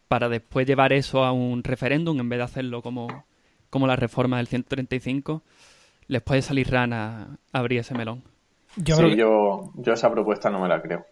[0.07, 3.25] para después llevar eso a un referéndum en vez de hacerlo como,
[3.71, 5.41] como la reforma del 135,
[6.07, 8.21] les puede salir rana abrir ese melón.
[8.75, 11.03] Yo sí, creo que- yo, yo esa propuesta no me la creo.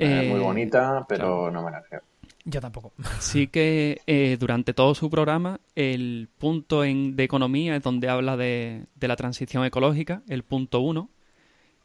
[0.00, 1.50] Eh, Es muy bonita, pero claro.
[1.50, 2.02] no me la creo.
[2.44, 2.92] yo tampoco.
[3.20, 8.36] Sí que eh, durante todo su programa el punto en, de economía es donde habla
[8.36, 11.10] de, de la transición ecológica, el punto uno,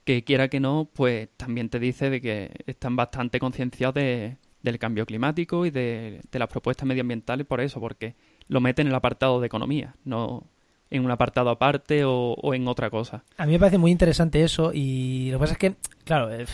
[0.03, 4.79] que quiera que no, pues también te dice de que están bastante concienciados de- del
[4.79, 8.15] cambio climático y de, de las propuestas medioambientales por eso, porque
[8.47, 10.43] lo meten en el apartado de economía, no
[10.89, 13.23] en un apartado aparte o, o en otra cosa.
[13.37, 16.45] A mí me parece muy interesante eso y lo que pasa es que, claro, eh,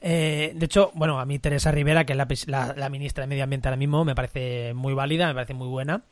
[0.00, 3.22] eh, de hecho, bueno, a mí Teresa Rivera, que es la, pres- la- la ministra
[3.22, 6.02] de Medio Ambiente ahora mismo, me parece muy válida, me parece muy buena.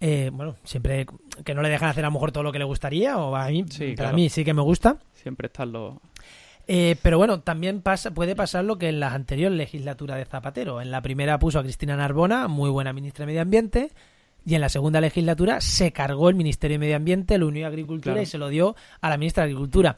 [0.00, 1.06] Eh, bueno, siempre
[1.44, 3.48] que no le dejan hacer a lo mejor todo lo que le gustaría, o a
[3.48, 4.16] mí, Sí, para claro.
[4.16, 4.98] mí sí que me gusta.
[5.14, 5.94] Siempre están los...
[6.68, 10.80] Eh, pero bueno, también pasa, puede pasar lo que en las anteriores legislaturas de Zapatero.
[10.80, 13.90] En la primera puso a Cristina Narbona, muy buena ministra de Medio Ambiente,
[14.44, 17.68] y en la segunda legislatura se cargó el Ministerio de Medio Ambiente, lo unió a
[17.68, 18.22] Agricultura Claro.
[18.22, 19.96] y se lo dio a la ministra de Agricultura.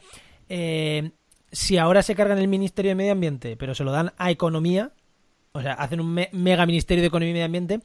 [0.48, 1.11] Eh,
[1.52, 4.92] si ahora se cargan el Ministerio de Medio Ambiente, pero se lo dan a Economía,
[5.52, 7.80] o sea, hacen un me- mega Ministerio de Economía y Medio Ambiente,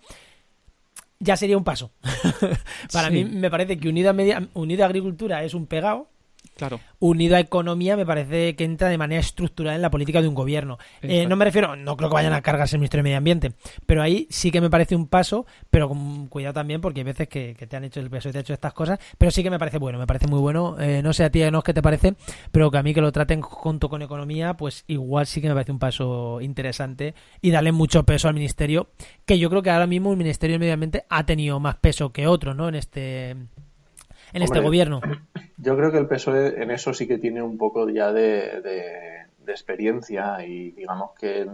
[1.20, 1.92] ya sería un paso.
[2.92, 3.14] Para Sí.
[3.14, 6.10] mí me parece que unido a, media- unido a Agricultura es un pegado,
[6.56, 10.28] Claro, unido a economía me parece que entra de manera estructural en la política de
[10.28, 10.78] un gobierno.
[11.02, 13.54] Eh, no me refiero, no creo que vayan a cargarse el Ministerio de Medio Ambiente,
[13.86, 17.28] pero ahí sí que me parece un paso, pero con cuidado también porque hay veces
[17.28, 19.44] que, que te han hecho el peso y te han hecho estas cosas, pero sí
[19.44, 20.80] que me parece bueno, me parece muy bueno.
[20.80, 22.16] Eh, no sé a ti, no qué te parece,
[22.52, 25.54] pero que a mí que lo traten junto con economía, pues igual sí que me
[25.54, 28.90] parece un paso interesante y darle mucho peso al ministerio,
[29.26, 32.12] que yo creo que ahora mismo el Ministerio de Medio Ambiente ha tenido más peso
[32.12, 32.70] que otro, ¿no?
[32.70, 33.36] En este,
[34.34, 35.02] en este gobierno.
[35.58, 39.24] Yo creo que el PSOE en eso sí que tiene un poco ya de, de-
[39.44, 41.48] de experiencia y digamos que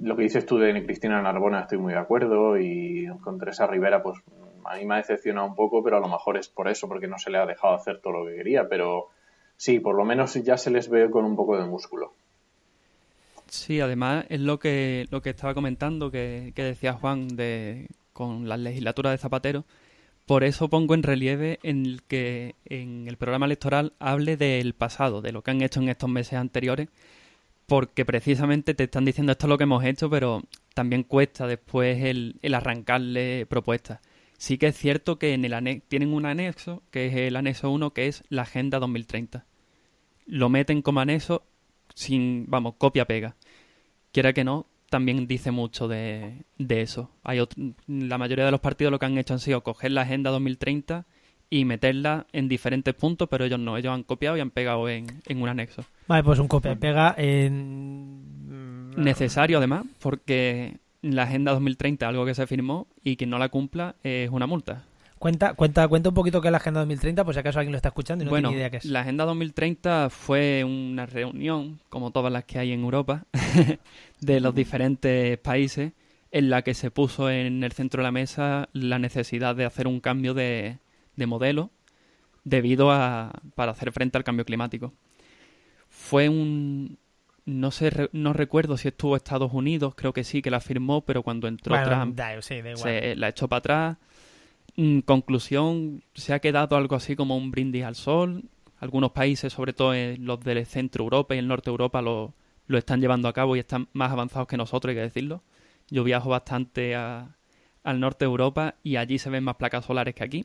[0.00, 4.02] lo que dices tú de Cristina Narbona estoy muy de acuerdo y con Teresa Rivera
[4.02, 4.18] pues
[4.64, 7.06] a mí me ha decepcionado un poco, pero a lo mejor es por eso, porque
[7.06, 9.08] no se le ha dejado hacer todo lo que quería, pero
[9.56, 12.12] sí, por lo menos ya se les ve con un poco de músculo.
[13.46, 18.48] Sí, además es lo que, lo que estaba comentando, que, que decía Juan de, con
[18.48, 19.64] las legislaturas de Zapatero.
[20.26, 25.20] Por eso pongo en relieve en el que en el programa electoral hable del pasado,
[25.20, 26.88] de lo que han hecho en estos meses anteriores,
[27.66, 30.42] porque precisamente te están diciendo esto es lo que hemos hecho, pero
[30.74, 34.00] también cuesta después el, arrancarle propuestas.
[34.38, 37.92] Sí que es cierto que en el tienen un anexo, que es el anexo 1,
[37.92, 39.46] que es la Agenda 2030.
[40.26, 41.44] Lo meten como anexo
[41.94, 43.36] sin, vamos, copia-pega.
[44.12, 47.10] Quiera que no, también dice mucho de, de eso.
[47.22, 47.40] Hay
[47.86, 51.04] la mayoría de los partidos lo que han hecho han sido coger la Agenda 2030
[51.50, 55.06] y meterla en diferentes puntos, pero ellos no, ellos han copiado y han pegado en,
[55.26, 55.84] en un anexo.
[56.08, 58.90] Vale, pues un copia y pega en...
[58.96, 63.48] Necesario además, porque la Agenda 2030 es algo que se firmó y quien no la
[63.48, 64.84] cumpla es una multa.
[65.24, 67.78] Cuenta, cuenta, cuenta un poquito qué es la Agenda 2030, por si acaso alguien lo
[67.78, 68.84] está escuchando y no bueno, tiene idea qué es.
[68.84, 73.24] la Agenda 2030 fue una reunión, como todas las que hay en Europa,
[74.20, 75.92] de los diferentes países,
[76.30, 79.86] en la que se puso en el centro de la mesa la necesidad de hacer
[79.86, 80.76] un cambio de,
[81.16, 81.70] de modelo
[82.44, 84.92] debido a para hacer frente al cambio climático.
[85.88, 86.98] Fue un
[87.46, 91.22] no sé, no recuerdo si estuvo Estados Unidos, creo que sí que la firmó, pero
[91.22, 92.78] cuando entró Bueno, Trump da, sí, da igual.
[92.78, 93.96] se la echó para atrás.
[95.04, 98.44] Conclusión, se ha quedado algo así como un brindis al sol.
[98.78, 102.34] Algunos países, sobre todo los del centro Europa y el norte Europa, lo,
[102.66, 105.42] lo están llevando a cabo y están más avanzados que nosotros, hay que decirlo.
[105.90, 110.24] Yo viajo bastante al norte de Europa y allí se ven más placas solares que
[110.24, 110.44] aquí.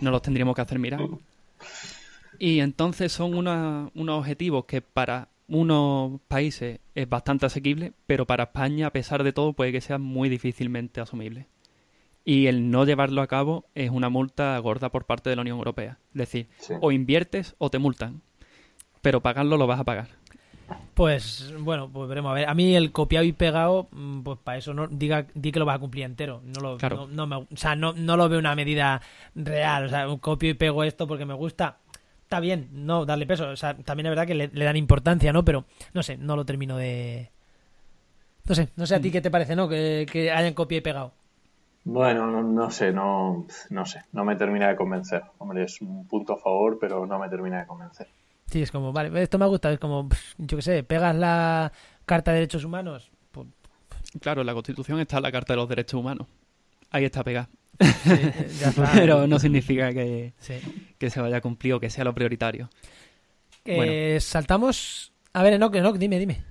[0.00, 1.00] No los tendríamos que hacer mirar.
[2.38, 8.44] Y entonces son una- unos objetivos que para unos países es bastante asequible, pero para
[8.44, 11.46] España, a pesar de todo, puede que sea muy difícilmente asumible.
[12.24, 15.58] Y el no llevarlo a cabo es una multa gorda por parte de la Unión
[15.58, 15.98] Europea.
[16.14, 16.72] Es decir, Sí.
[16.80, 18.22] o inviertes o te multan,
[19.02, 20.08] pero pagarlo lo vas a pagar.
[20.94, 22.30] Pues bueno, pues veremos.
[22.30, 25.52] A ver, a mí el copiado y pegado, mm, pues para eso no diga di
[25.52, 26.40] que lo vas a cumplir entero.
[26.44, 27.06] No lo, Claro.
[27.08, 29.02] no, no me- o sea, no, no lo veo una medida
[29.34, 29.84] real.
[29.84, 31.78] O sea, un copio y pego esto porque me gusta.
[32.22, 33.50] Está bien, no darle peso.
[33.50, 35.44] O sea, también es verdad que le, le dan importancia, ¿no?
[35.44, 37.30] Pero no sé, no lo termino de.
[38.48, 39.02] No sé, no sé a Mm.
[39.02, 39.68] ti qué te parece, ¿no?
[39.68, 41.12] Que, que hayan copiado y pegado.
[41.84, 45.22] Bueno, no, no sé, no, no sé, no me termina de convencer.
[45.38, 48.08] Hombre, es un punto a favor, pero no me termina de convencer.
[48.46, 49.70] Sí, es como, vale, esto me gusta.
[49.70, 51.70] Es como, pff, yo qué sé, pegas la
[52.06, 53.10] Carta de Derechos Humanos.
[53.32, 53.48] Pues,
[54.20, 56.26] Claro, en la Constitución está la Carta de los Derechos Humanos.
[56.90, 57.48] Ahí está pegada.
[57.80, 58.10] sí,
[58.60, 58.90] ya está.
[58.94, 60.54] Pero no significa que, Sí.
[60.98, 62.70] que se vaya a cumplir o que sea lo prioritario.
[63.64, 65.12] Eh, Saltamos.
[65.32, 66.42] A ver, Enoch, Enoch, dime, dime.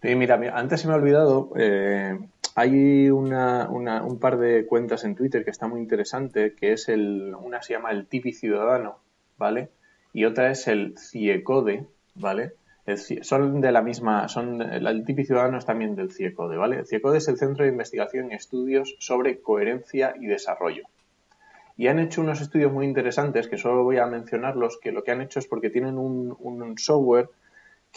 [0.00, 2.16] Sí, mira, mira, antes se me ha olvidado, eh,
[2.58, 6.88] hay una, una- un par de cuentas en Twitter que está muy interesante, que es
[6.88, 8.98] el, una se llama el Tipi Ciudadano,
[9.36, 9.68] ¿vale?
[10.12, 12.54] Y otra es el CIECODE, ¿vale?
[13.22, 16.78] Son de la misma, son, el, Tipi Ciudadano es también del CIECODE, ¿vale?
[16.78, 20.82] El CIECODE es el Centro de Investigación y Estudios sobre Coherencia y Desarrollo.
[21.76, 25.12] Y han hecho unos estudios muy interesantes, que solo voy a mencionarlos, que lo que
[25.12, 27.28] han hecho es porque tienen un software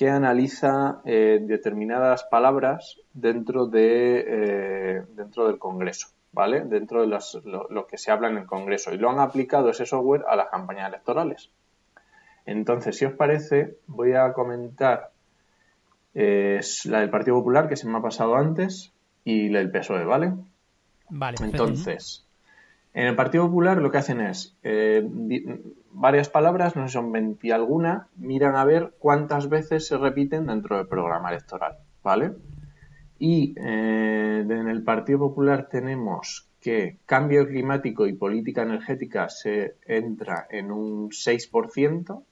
[0.02, 6.62] que analiza eh, determinadas palabras dentro de eh, dentro del Congreso, ¿vale?
[6.62, 9.70] Dentro de las- lo, lo que se habla en el Congreso y lo han aplicado
[9.70, 11.52] ese software a las campañas electorales.
[12.48, 15.12] Entonces, si os parece, voy a comentar
[16.16, 18.92] eh, la del Partido Popular que se me ha pasado antes
[19.24, 20.34] y la del PSOE, ¿vale?
[21.10, 21.38] Vale.
[21.44, 22.26] Entonces,
[22.94, 25.08] en el Partido Popular lo que hacen es eh,
[25.92, 30.48] varias palabras, no sé son 20 y alguna, miran a ver cuántas veces se repiten
[30.48, 32.34] dentro del programa electoral, ¿vale?
[33.18, 40.48] Y eh, en el Partido Popular tenemos que cambio climático y política energética se entra
[40.50, 42.24] en un 6%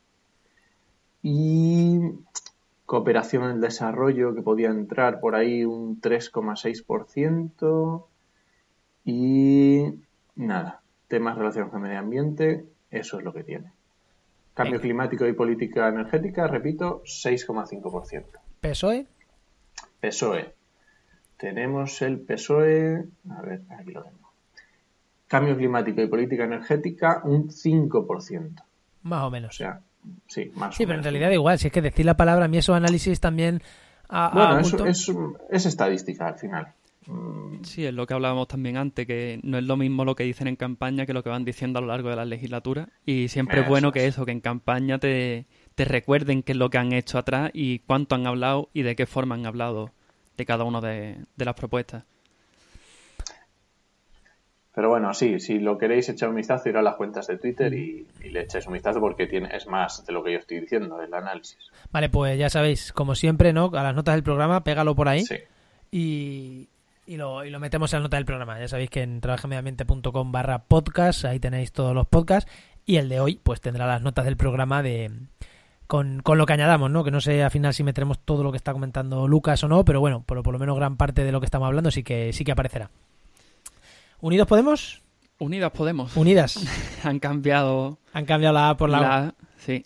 [1.23, 1.99] y
[2.85, 8.05] cooperación en el desarrollo que podía entrar por ahí un 3,6%
[9.05, 9.93] y
[10.39, 13.71] nada, temas relacionados con el medio ambiente, eso es lo que tiene.
[14.53, 14.81] Cambio Venga.
[14.81, 18.25] climático y política energética, repito, 6,5%.
[18.59, 19.07] PSOE.
[20.01, 20.53] PSOE.
[21.37, 23.05] Tenemos el PSOE.
[23.29, 24.29] A ver, aquí lo tengo.
[25.27, 28.63] Cambio climático y política energética, un 5%.
[29.03, 29.55] Más o menos.
[29.55, 29.81] O sea,
[30.27, 32.47] sí, más sí, o pero en realidad igual, si es que decir la palabra, a
[32.47, 33.61] mí esos análisis también.
[34.09, 36.73] A, Bueno, eso es estadística al final.
[37.07, 40.23] Mm, Sí, es lo que hablábamos también antes, que no es lo mismo lo que
[40.23, 42.87] dicen en campaña que lo que van diciendo a lo largo de la legislatura.
[43.05, 46.69] Y siempre es bueno que eso, que en campaña te, te recuerden qué es lo
[46.69, 49.91] que han hecho atrás y cuánto han hablado y de qué forma han hablado
[50.37, 52.03] de cada una de, de las propuestas.
[54.75, 57.73] Pero bueno, sí, si lo queréis echar un vistazo, ir a las cuentas de Twitter
[57.73, 60.61] y, y le echáis un vistazo porque tiene, es más de lo que yo estoy
[60.61, 61.57] diciendo, el análisis.
[61.91, 63.71] Vale, pues ya sabéis, como siempre, ¿no?
[63.73, 65.35] A las notas del programa, pégalo por ahí Sí.
[65.91, 66.69] y,
[67.09, 68.59] y, lo, y lo metemos en la nota del programa.
[68.59, 72.49] Ya sabéis que en trabajamediambiente.com barra podcast, ahí tenéis todos los podcasts.
[72.85, 75.11] Y el de hoy, pues tendrá las notas del programa de
[75.87, 77.03] con, con lo que añadamos, ¿no?
[77.03, 79.83] Que no sé al final si meteremos todo lo que está comentando Lucas o no,
[79.85, 82.31] pero bueno, por, por lo menos gran parte de lo que estamos hablando sí que
[82.31, 82.91] sí que aparecerá.
[84.21, 85.01] ¿Unidos Podemos?
[85.39, 86.15] Unidas Podemos.
[86.15, 86.59] Unidas.
[87.03, 89.83] han cambiado Han cambiado la A por la, la A, Sí.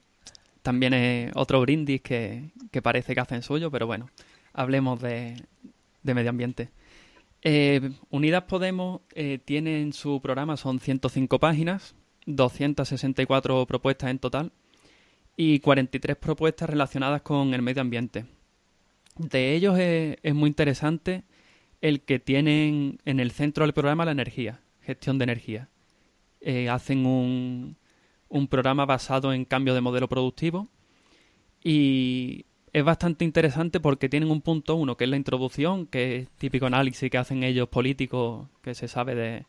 [0.61, 4.09] También es otro brindis que, que parece que hacen suyo, pero bueno,
[4.53, 5.41] hablemos de,
[6.03, 6.69] de medio ambiente.
[7.43, 11.93] Eh, Unidas Podemos eh, tiene en su programa, son 105 páginas,
[12.25, 14.53] 264 propuestas en total
[15.35, 18.25] y 43 propuestas relacionadas con el medio ambiente.
[19.17, 21.23] De ellos es, muy interesante
[21.81, 25.69] el que tienen en el centro del programa la energía, gestión de energía.
[26.39, 27.75] Eh, hacen un,
[28.29, 30.69] un programa basado en cambio de modelo productivo
[31.61, 36.29] y es bastante interesante porque tienen un punto uno que es la introducción, que es
[36.31, 39.45] típico análisis que hacen ellos políticos, que se sabe de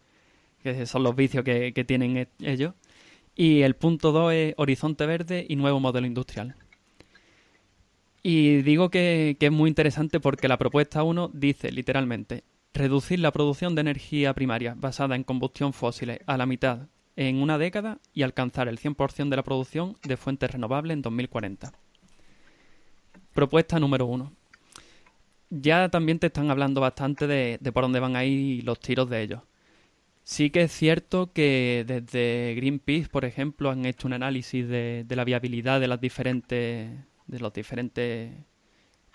[0.62, 2.74] que son los vicios que, tienen e- ellos.
[3.34, 6.54] Y el punto dos es horizonte verde y nuevo modelo industrial.
[8.22, 13.32] Y digo que, que es muy interesante porque la propuesta 1 dice literalmente reducir la
[13.32, 18.22] producción de energía primaria basada en combustión fósiles a la mitad en una década y
[18.22, 21.72] alcanzar el 100% de la producción de fuentes renovables en 2040.
[23.34, 24.32] Propuesta número 1.
[25.50, 29.10] Ya también te están hablando bastante de, de por dónde van a ir los tiros
[29.10, 29.40] de ellos.
[30.22, 35.16] Sí que es cierto que desde Greenpeace, por ejemplo, han hecho un análisis de, de
[35.16, 36.90] la viabilidad de las diferentes
[37.26, 38.32] de los diferentes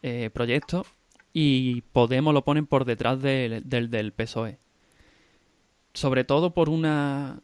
[0.01, 0.87] eh, proyectos
[1.31, 4.57] y Podemos lo ponen por detrás del, del, del PSOE.
[5.93, 7.41] Sobre todo por una,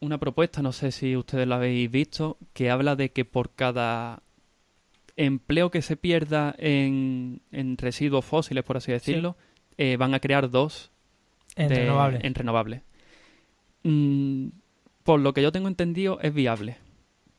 [0.00, 4.22] una propuesta, no sé si ustedes la habéis visto, que habla de que por cada
[5.16, 9.36] empleo que se pierda en, en residuos fósiles, por así decirlo,
[9.78, 10.90] eh, van a crear dos
[11.54, 12.18] En de- renovable.
[12.22, 12.82] en renovables.
[13.82, 14.48] Mm,
[15.04, 16.76] por lo que yo tengo entendido, es viable.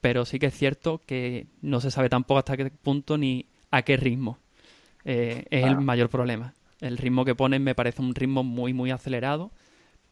[0.01, 3.81] Pero sí que es cierto que no se sabe tampoco hasta qué punto ni a
[3.81, 4.37] qué ritmo.
[5.05, 5.81] Eh, es el Claro.
[5.81, 6.53] mayor problema.
[6.79, 9.51] El ritmo que ponen me parece un ritmo muy, muy acelerado.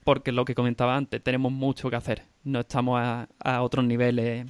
[0.04, 2.24] Porque lo que comentaba antes, tenemos mucho que hacer.
[2.44, 4.46] No estamos a, a otros niveles,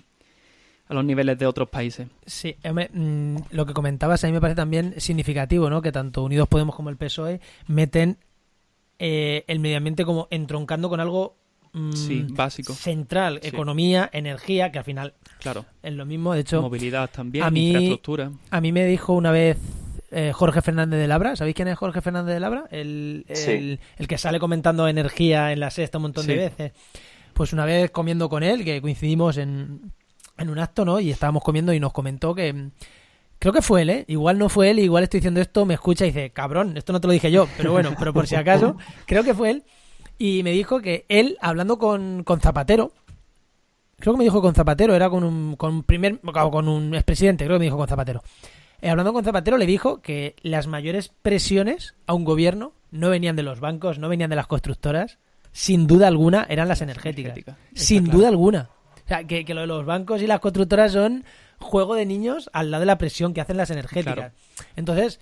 [0.88, 2.08] a los niveles de otros países.
[2.26, 5.82] Sí, hombre, mm, lo que comentabas a mí me parece también significativo, ¿no?
[5.82, 8.18] Que tanto Unidos Podemos como el PSOE meten
[9.00, 11.36] eh, el medio ambiente como entroncando con algo
[11.74, 12.74] mm, Sí, básico.
[12.74, 13.50] central, Sí.
[13.50, 15.66] economía, energía, que al final Claro.
[15.84, 16.34] es lo mismo.
[16.34, 18.32] De hecho, Movilidad también, a mí- infraestructura.
[18.50, 19.58] a mí me dijo una vez
[20.12, 22.66] eh, Jorge Fernández de Labra, ¿sabéis quién es Jorge Fernández de Labra?
[22.72, 23.80] El, el, Sí.
[23.98, 26.72] el que sale comentando energía en la sexta un montón de veces.
[27.34, 29.92] Pues una vez comiendo con él, que coincidimos en,
[30.38, 31.00] en un acto, ¿no?
[31.00, 32.52] Y estábamos comiendo y nos comentó que...
[32.54, 32.72] mm,
[33.38, 34.06] Creo que fue él, ¿eh?
[34.08, 37.02] Igual no fue él, igual estoy diciendo esto, me escucha y dice, cabrón, esto no
[37.02, 39.64] te lo dije yo, pero bueno, pero por si acaso, creo que fue él.
[40.18, 42.94] Y me dijo que él, hablando con, con Zapatero,
[44.00, 47.44] creo que me dijo con Zapatero, era con un, con un primer, con un expresidente,
[47.46, 48.24] creo que me dijo con Zapatero.
[48.82, 53.36] Eh, hablando con Zapatero le dijo que las mayores presiones a un gobierno no venían
[53.36, 55.18] de los bancos, no venían de las constructoras,
[55.52, 57.34] sin duda alguna eran las energéticas.
[57.34, 58.18] Energética, Sin claro.
[58.18, 58.70] duda alguna.
[59.06, 61.24] O sea, que, que lo de los bancos y las constructoras son
[61.60, 64.16] juego de niños al lado de la presión que hacen las energéticas.
[64.16, 64.34] Claro.
[64.76, 65.20] Entonces,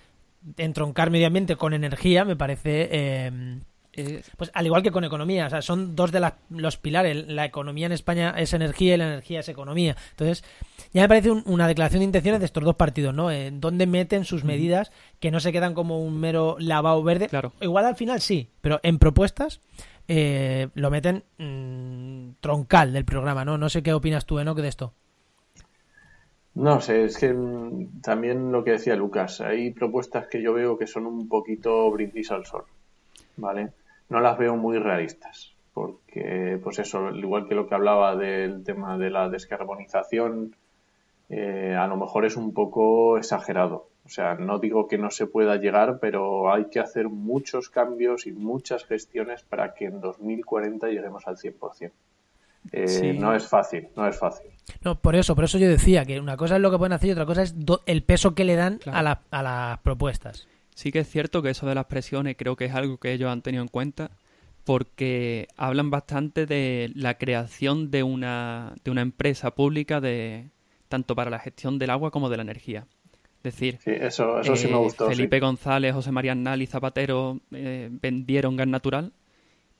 [0.57, 2.89] entroncar medio ambiente con energía me parece...
[2.91, 3.59] eh,
[3.95, 7.27] Eh, pues al igual que con economía, o sea, son dos de las- los pilares.
[7.27, 9.95] La economía en España es energía y la energía es economía.
[10.09, 10.43] Entonces,
[10.93, 13.29] ya me parece un- una declaración de intenciones de estos dos partidos, ¿no?
[13.29, 17.27] En dónde meten sus medidas que no se quedan como un mero lavado verde.
[17.29, 17.53] Claro.
[17.61, 19.59] Igual al final sí, pero en propuestas
[20.07, 23.57] eh, lo meten mm, troncal del programa, ¿no?
[23.57, 24.93] No sé qué opinas tú, Enoch, de esto.
[26.55, 30.77] No sé, es que mm, también lo que decía Lucas, hay propuestas que yo veo
[30.77, 32.65] que son un poquito brindis al sol,
[33.37, 33.71] ¿vale?
[34.09, 38.63] No las veo muy realistas, porque, pues eso, al igual que lo que hablaba del
[38.63, 40.55] tema de la descarbonización,
[41.29, 43.87] eh, a lo mejor es un poco exagerado.
[44.05, 48.27] O sea, no digo que no se pueda llegar, pero hay que hacer muchos cambios
[48.27, 51.91] y muchas gestiones para que en 2040 lleguemos al 100%.
[52.71, 53.13] Eh, Sí.
[53.17, 54.47] No es fácil, no es fácil.
[54.81, 57.09] No, por eso, por eso yo decía que una cosa es lo que pueden hacer
[57.09, 58.97] y otra cosa es do- el peso que le dan Claro.
[58.97, 60.47] a, la- a las propuestas.
[60.75, 63.29] Sí que es cierto que eso de las presiones creo que es algo que ellos
[63.31, 64.11] han tenido en cuenta
[64.63, 70.49] porque hablan bastante de la creación de una, de una empresa pública de
[70.87, 72.85] tanto para la gestión del agua como de la energía.
[73.43, 75.09] Es decir, Sí, eso, eso sí eh, me gustó.
[75.09, 75.15] sí.
[75.15, 79.11] Felipe González, José María Arnal y Zapatero eh, vendieron gas natural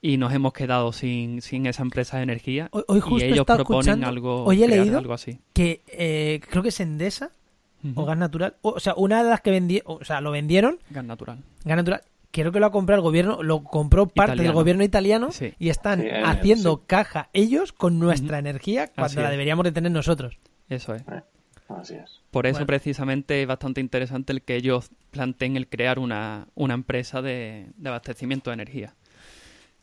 [0.01, 3.45] y nos hemos quedado sin, sin esa empresa de energía Hoy- hoy justo y ellos
[3.45, 5.39] proponen escuchando- algo, hoy he leído algo así.
[5.53, 7.31] que eh, creo que es Endesa
[7.95, 8.05] o.
[8.05, 8.55] Gas Natural.
[8.61, 11.39] O, o sea, una de las que vendieron, o sea, lo vendieron, Gas natural.
[11.63, 12.01] Gas Natural,
[12.31, 15.53] creo que lo ha comprado el gobierno, lo compró parte del gobierno italiano Sí.
[15.59, 16.81] y están Sí, eh, haciendo sí.
[16.87, 19.31] caja ellos con nuestra energía cuando Así la es.
[19.31, 20.37] deberíamos de tener nosotros.
[20.69, 21.03] Eso es.
[21.69, 22.21] Así es.
[22.33, 22.65] Por eso Bueno.
[22.65, 27.89] precisamente es bastante interesante el que ellos planteen el crear una, una empresa de, de
[27.89, 28.95] abastecimiento de energía.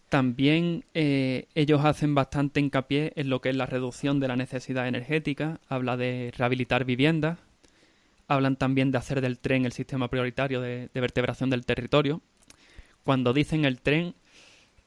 [0.09, 4.88] También eh, ellos hacen bastante hincapié en lo que es la reducción de la necesidad
[4.88, 7.38] energética, habla de rehabilitar viviendas,
[8.26, 12.20] hablan también de hacer del tren el sistema prioritario de, de vertebración del territorio.
[13.05, 14.14] Cuando dicen el tren,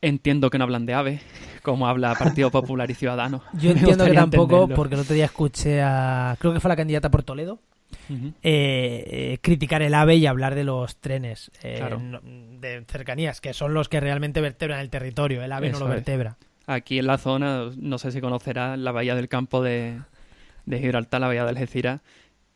[0.07, 1.21] entiendo que no hablan de aves,
[1.63, 3.41] como habla Partido Popular y Ciudadanos.
[3.53, 4.75] Yo Me entiendo que tampoco, entenderlo.
[4.75, 7.59] porque el otro día escuché a, creo que fue la candidata por Toledo,
[8.09, 12.01] eh, eh, criticar el AVE y hablar de los trenes eh, Claro.
[12.21, 15.43] de cercanías, que son los que realmente vertebran el territorio.
[15.43, 15.91] El AVE no lo es.
[15.91, 16.37] vertebra.
[16.67, 19.99] Aquí en la zona, no sé si conocerás la bahía del campo de,
[20.65, 22.01] de Gibraltar, la bahía de Algeciras.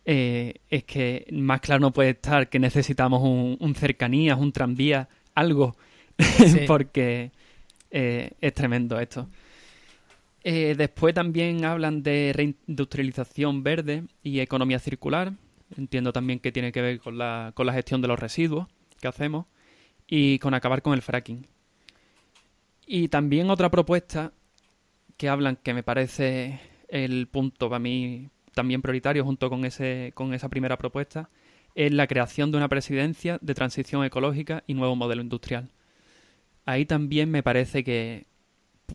[0.05, 5.75] es que más claro no puede estar que necesitamos un, un cercanías, un tranvía, algo,
[6.19, 6.61] Sí.
[6.67, 7.31] porque
[7.91, 9.27] eh, es tremendo esto.
[10.43, 15.33] Eh, después también hablan de reindustrialización verde y economía circular.
[15.75, 18.67] Entiendo también que tiene que ver con la, con la gestión de los residuos
[19.01, 19.45] que hacemos
[20.07, 21.47] y con acabar con el fracking.
[22.85, 24.31] Y también otra propuesta
[25.17, 30.33] que hablan que me parece el punto para mí también prioritario junto con ese con
[30.33, 31.29] esa primera propuesta
[31.75, 35.69] es la creación de una presidencia de transición ecológica y nuevo modelo industrial.
[36.67, 38.27] Ahí también me parece que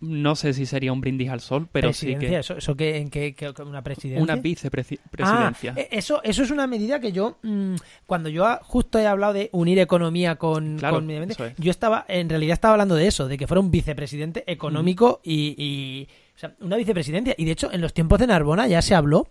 [0.01, 3.11] no sé si sería un brindis al sol, pero sí que eso, eso que, en
[3.11, 4.23] qué, qué- una presidencia.
[4.23, 5.75] una vicepresidencia.
[5.77, 7.75] Ah, eh, eso, eso es una medida que yo, mm,
[8.07, 11.37] cuando yo ha- justo he hablado de unir economía con, Claro, con es.
[11.59, 15.55] yo estaba, en realidad estaba hablando de eso, de que fuera un vicepresidente económico y,
[15.59, 17.35] y- o sea, una vicepresidencia.
[17.37, 19.29] Y de hecho, en los tiempos de Narbona ya se habló,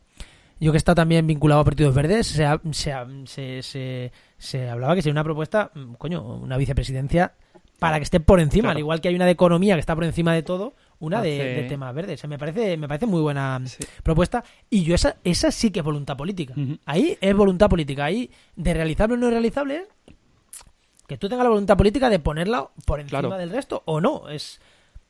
[0.59, 2.45] yo que he estado también vinculado a partidos verdes, se,
[3.25, 7.33] se, se- se hablaba que sería una propuesta, mm, coño, una vicepresidencia
[7.81, 8.71] para que esté por encima, Claro.
[8.73, 11.33] al igual que hay una de economía que está por encima de todo, una de,
[11.41, 12.19] Hace- de temas verdes.
[12.19, 13.83] O sea, me parece, me parece muy buena Sí.
[14.03, 16.53] propuesta y yo esa, esa sí que es voluntad política.
[16.85, 18.05] Ahí es voluntad política.
[18.05, 19.85] Ahí, de realizable o no realizable,
[21.07, 23.35] que tú tengas la voluntad política de ponerla por encima Claro.
[23.35, 24.29] del resto o no.
[24.29, 24.61] Es,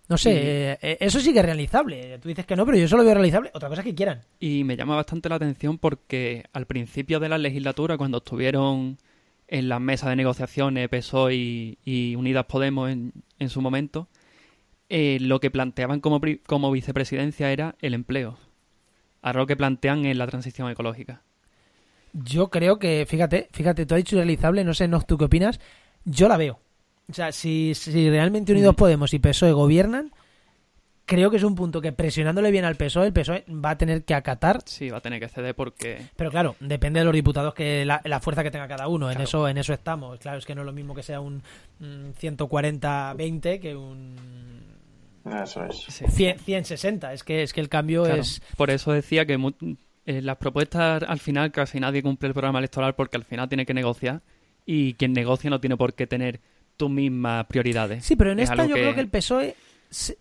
[0.08, 2.20] no sé, Y- eh, eh, eso sí que es realizable.
[2.20, 3.52] Tú dices que no, pero yo eso lo veo realizable.
[3.54, 4.22] Otra cosa es que quieran.
[4.40, 8.98] Y me llama bastante la atención porque al principio de la legislatura, cuando estuvieron
[9.52, 14.08] en las mesas de negociaciones PSOE y, y Unidas Podemos en, en su momento,
[14.90, 18.38] eh, lo que planteaban como, como vicepresidencia era el empleo.
[19.22, 21.22] Ahora lo que plantean es la transición ecológica.
[22.14, 25.60] Yo creo que, fíjate, fíjate, tú has dicho realizable, no sé, no, tú qué opinas,
[26.06, 26.60] yo la veo.
[27.10, 28.78] O sea, si, si realmente Unidos Mm.
[28.78, 30.12] Podemos y PSOE gobiernan,
[31.14, 34.04] creo que es un punto que presionándole bien al PSOE, el PSOE va a tener
[34.06, 36.02] que acatar Sí, va a tener que ceder porque...
[36.16, 39.12] Pero claro, depende de los diputados que la, la fuerza que tenga cada uno.
[39.12, 40.20] En eso en eso estamos.
[40.20, 41.44] Claro, es que no es lo mismo que sea un,
[41.80, 44.16] mm, 140-20 que un
[45.44, 45.78] Eso es.
[45.90, 46.06] sí.
[46.08, 47.14] 100 160.
[47.14, 49.52] Es que es que el cambio Claro, es Por eso decía que mu-
[50.06, 53.66] eh, las propuestas al final casi nadie cumple el programa electoral porque al final tiene
[53.66, 54.22] que negociar
[54.66, 56.40] y quien negocia no tiene por qué tener
[56.78, 58.06] tus mismas prioridades.
[58.06, 59.56] Sí, pero en Es esta yo que- creo que el PSOE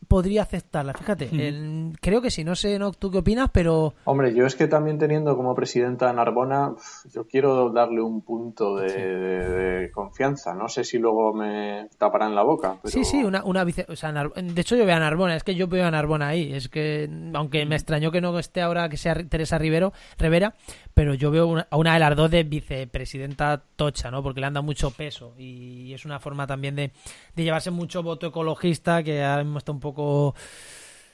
[0.09, 0.95] podría aceptarla.
[0.95, 4.57] Fíjate, el- creo que sí, no sé no, tú qué opinas, pero Hombre, yo es
[4.57, 6.75] que también teniendo como presidenta a Narbona,
[7.13, 9.49] yo quiero darle un punto de, de-
[9.81, 10.55] de confianza.
[10.55, 12.77] No sé si luego me taparán la boca.
[12.83, 12.93] Pero...
[12.93, 13.87] sí, sí, una, una vice...
[13.89, 16.29] O sea, Nar- de hecho yo veo a Narbona, es que yo veo a Narbona
[16.29, 16.53] ahí.
[16.53, 20.55] Es que, aunque me extrañó que no esté ahora que sea Teresa Rivero, Rivera,
[20.95, 24.23] pero yo veo una- a una de las dos de vicepresidenta tocha, ¿no?
[24.23, 26.91] Porque le han dado mucho peso y es una forma también de,
[27.35, 30.35] de llevarse mucho voto ecologista que ahora mismo está un poco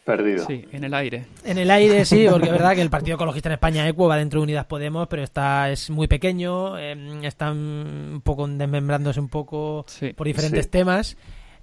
[0.04, 0.46] Perdido.
[0.46, 1.26] Sí, en el aire.
[1.44, 4.16] en el aire, sí, porque es verdad que el Partido Ecologista en España, ECUO, va
[4.16, 9.28] dentro de Unidas Podemos, pero está es muy pequeño, eh, están un poco desmembrándose un
[9.28, 10.12] poco Sí.
[10.12, 10.70] por diferentes Sí.
[10.70, 11.16] temas.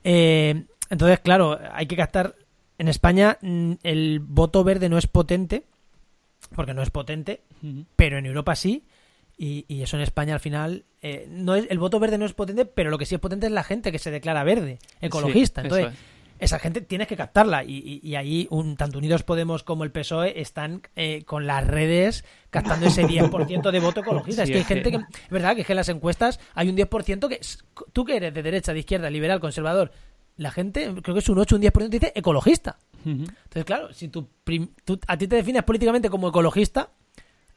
[0.03, 2.35] Eh, entonces, claro, hay que captar.
[2.77, 5.63] En España mm, el voto verde no es potente,
[6.53, 7.41] porque no es potente,
[7.95, 8.83] pero en Europa sí.
[9.37, 12.33] Y, y eso en España al final eh, no es el voto verde no es
[12.33, 15.61] potente, pero lo que sí es potente es la gente que se declara verde, ecologista.
[15.61, 15.99] Sí, Entonces, es.
[16.39, 19.91] esa gente tienes que captarla y, y- y ahí un, tanto Unidos Podemos como el
[19.91, 24.45] PSOE están eh, con las redes captando ese 10% de voto ecologista.
[24.45, 24.97] Sí, es que hay gente que...
[24.97, 27.39] Es verdad que es que en las encuestas hay un 10% que...
[27.91, 29.91] Tú que eres de derecha, de izquierda, liberal, conservador,
[30.37, 32.77] la gente, creo que es un 8 un 10% dice ecologista.
[33.05, 36.89] Entonces, claro, si tú, prim- tú- a ti te defines políticamente como ecologista,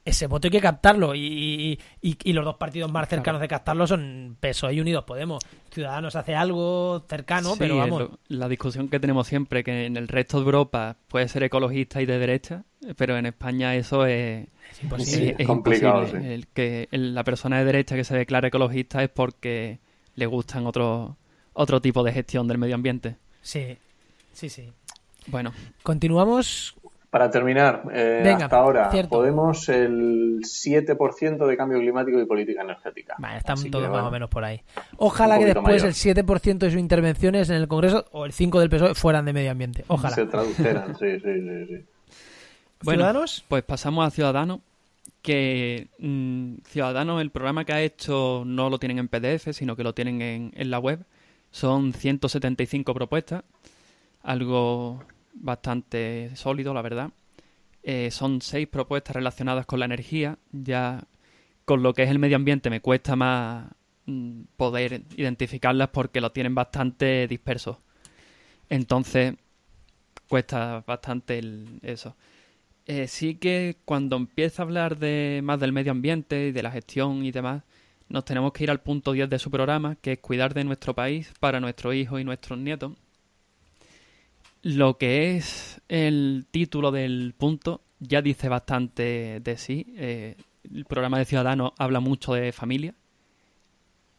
[0.04, 1.14] ese voto hay que captarlo.
[1.16, 5.42] Y, y- y los dos partidos más cercanos de captarlo son PSOE y Unidos Podemos.
[5.72, 8.00] Ciudadanos hace algo cercano, Sí, pero vamos.
[8.02, 12.00] lo- la discusión que tenemos siempre, que en el resto de Europa puede ser ecologista
[12.00, 12.62] y de derecha,
[12.96, 15.10] pero en España eso es, Es imposible.
[15.10, 16.28] Sí, es- es complicado, imposible.
[16.28, 16.34] sí.
[16.34, 19.80] El que el- la persona de derecha que se declara ecologista es porque
[20.14, 21.16] le gustan otro,
[21.52, 23.16] otro tipo de gestión del medio ambiente.
[23.42, 23.76] Sí,
[24.32, 24.72] sí, sí.
[25.26, 25.52] Bueno,
[25.82, 26.76] Continuamos.
[27.10, 29.08] Para terminar, eh, Venga, hasta ahora cierto.
[29.08, 33.14] Podemos el 7% de cambio climático y política energética.
[33.18, 34.60] Vale, están Así que, todos más bueno, o menos por ahí.
[34.98, 35.86] Ojalá que después mayor.
[35.86, 39.32] el 7% de sus intervenciones en el Congreso o el 5% del PSOE fueran de
[39.32, 39.84] medio ambiente.
[39.86, 40.14] Ojalá.
[40.14, 41.66] Se tradujeran, sí, sí, sí.
[41.68, 41.84] sí.
[42.82, 43.44] Bueno, ¿Ciudadanos?
[43.48, 44.60] pues pasamos a Ciudadanos,
[45.22, 49.84] que mm, Ciudadanos, el programa que ha hecho no lo tienen en PDF, sino que
[49.84, 51.04] lo tienen en, en la web.
[51.50, 53.42] Son 175 propuestas,
[54.22, 55.02] algo
[55.40, 57.10] bastante sólido, la verdad.
[57.82, 61.04] Eh, son seis propuestas relacionadas con la energía, ya
[61.64, 63.68] con lo que es el medio ambiente me cuesta más
[64.06, 67.78] mm, poder identificarlas porque lo tienen bastante dispersos.
[68.68, 69.34] Entonces,
[70.28, 71.40] cuesta bastante
[71.82, 72.16] eso.
[72.86, 76.70] Eh, sí que cuando empieza a hablar de más del medio ambiente y de la
[76.70, 77.62] gestión y demás,
[78.08, 80.94] nos tenemos que ir al punto 10 de su programa, que es cuidar de nuestro
[80.94, 82.92] país para nuestros hijos y nuestros nietos.
[84.66, 89.94] Lo que es el título del punto ya dice bastante de sí.
[89.96, 92.92] Eh, el programa de Ciudadanos habla mucho de familia,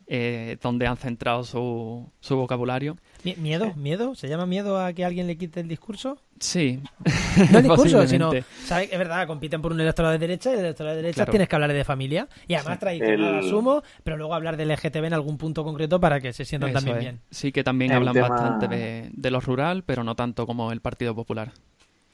[0.07, 2.97] eh, donde han centrado su, su vocabulario.
[3.23, 3.73] Mi- ¿Miedo?
[3.75, 4.15] ¿Miedo?
[4.15, 6.17] ¿Se llama miedo a que alguien le quite el discurso?
[6.39, 6.79] Sí.
[7.51, 8.31] No el discurso, sino.
[8.65, 8.89] ¿sabes?
[8.91, 11.31] Es verdad, compiten por un electorado de derecha y el electorado de derecha Claro.
[11.31, 12.27] tienes que hablar de familia.
[12.47, 16.19] Y además tradicional El- asumo, pero luego hablar del LGTB en algún punto concreto para
[16.19, 17.03] que se sientan Eso también es.
[17.03, 17.19] bien.
[17.29, 20.71] Sí que también El hablan tema- bastante de, de lo rural, pero no tanto como
[20.71, 21.51] el Partido Popular.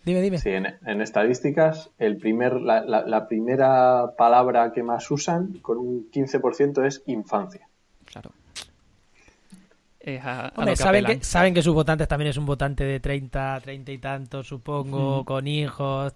[0.05, 0.37] Dime, dime.
[0.39, 5.77] Sí, en, en estadísticas, el primer, la, la- la primera palabra que más usan, con
[5.77, 7.69] un 15%, es infancia.
[10.03, 10.17] Claro.
[10.19, 11.19] Es a, a Hombre, lo que saben, apelan.
[11.19, 15.21] que, saben que sus votantes también es un votante de 30, 30 y tantos, supongo,
[15.21, 15.25] Mm.
[15.25, 16.13] con hijos.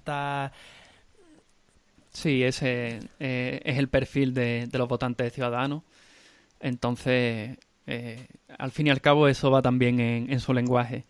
[2.12, 5.84] Sí, ese eh, es el perfil de, los votantes de Ciudadanos.
[6.60, 8.28] Entonces, eh,
[8.58, 11.06] al fin y al cabo, eso va también en, su lenguaje.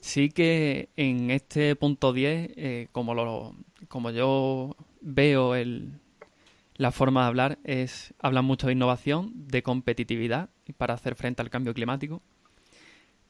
[0.00, 3.54] Sí que en este punto 10, eh, como, lo,
[3.88, 5.92] como yo veo el,
[6.76, 11.50] la forma de hablar, es hablan mucho de innovación, de competitividad para hacer frente al
[11.50, 12.22] cambio climático.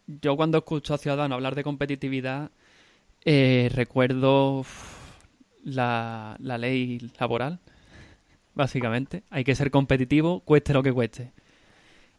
[0.06, 2.50] Yo cuando escucho a Ciudadanos hablar de competitividad,
[3.24, 4.64] recuerdo
[5.64, 7.60] la, ley laboral,
[8.54, 9.22] básicamente.
[9.30, 11.32] Hay que ser competitivo, cueste lo que cueste.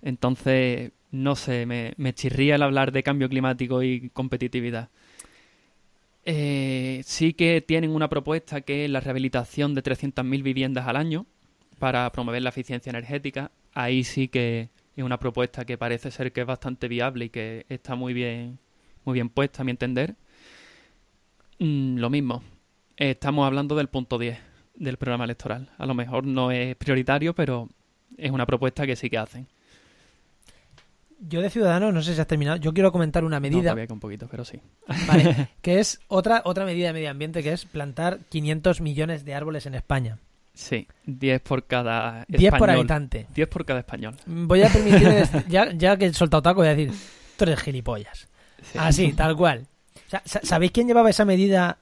[0.02, 4.90] Entonces, no sé, me, me chirría el hablar de cambio climático y competitividad.
[6.24, 11.26] Eh, sí que tienen una propuesta que es la rehabilitación de 300.000 viviendas al año
[11.80, 13.52] para promover la eficiencia energética.
[13.74, 17.66] Ahí sí que es una propuesta que parece ser que es bastante viable y que
[17.70, 18.60] está muy bien,
[19.06, 20.16] muy bien puesta, a mi entender.
[21.60, 22.44] Mm, lo mismo,
[22.98, 24.38] estamos hablando del punto 10
[24.76, 25.70] del programa electoral.
[25.78, 27.70] A lo mejor no es prioritario, pero
[28.18, 29.48] es una propuesta que sí que hacen.
[31.20, 33.76] Yo de Ciudadanos, no sé si has terminado, yo quiero comentar una medida.
[33.76, 34.60] No, que un poquito, pero sí.
[35.08, 39.36] Vale, que es otra, otra medida de medio ambiente, que es plantar 500 millones de
[39.36, 40.18] árboles en España.
[40.54, 42.39] Sí, 10 por cada español.
[42.39, 43.28] 10 por habitante.
[43.34, 44.16] 10 por cada español.
[44.26, 45.10] Voy a permitir,
[45.47, 46.93] ya, ya que he soltado taco, voy a decir,
[47.38, 48.28] tú eres gilipollas.
[48.78, 49.68] Así, tal cual.
[50.26, 51.78] ¿Sabéis quién llevaba esa medida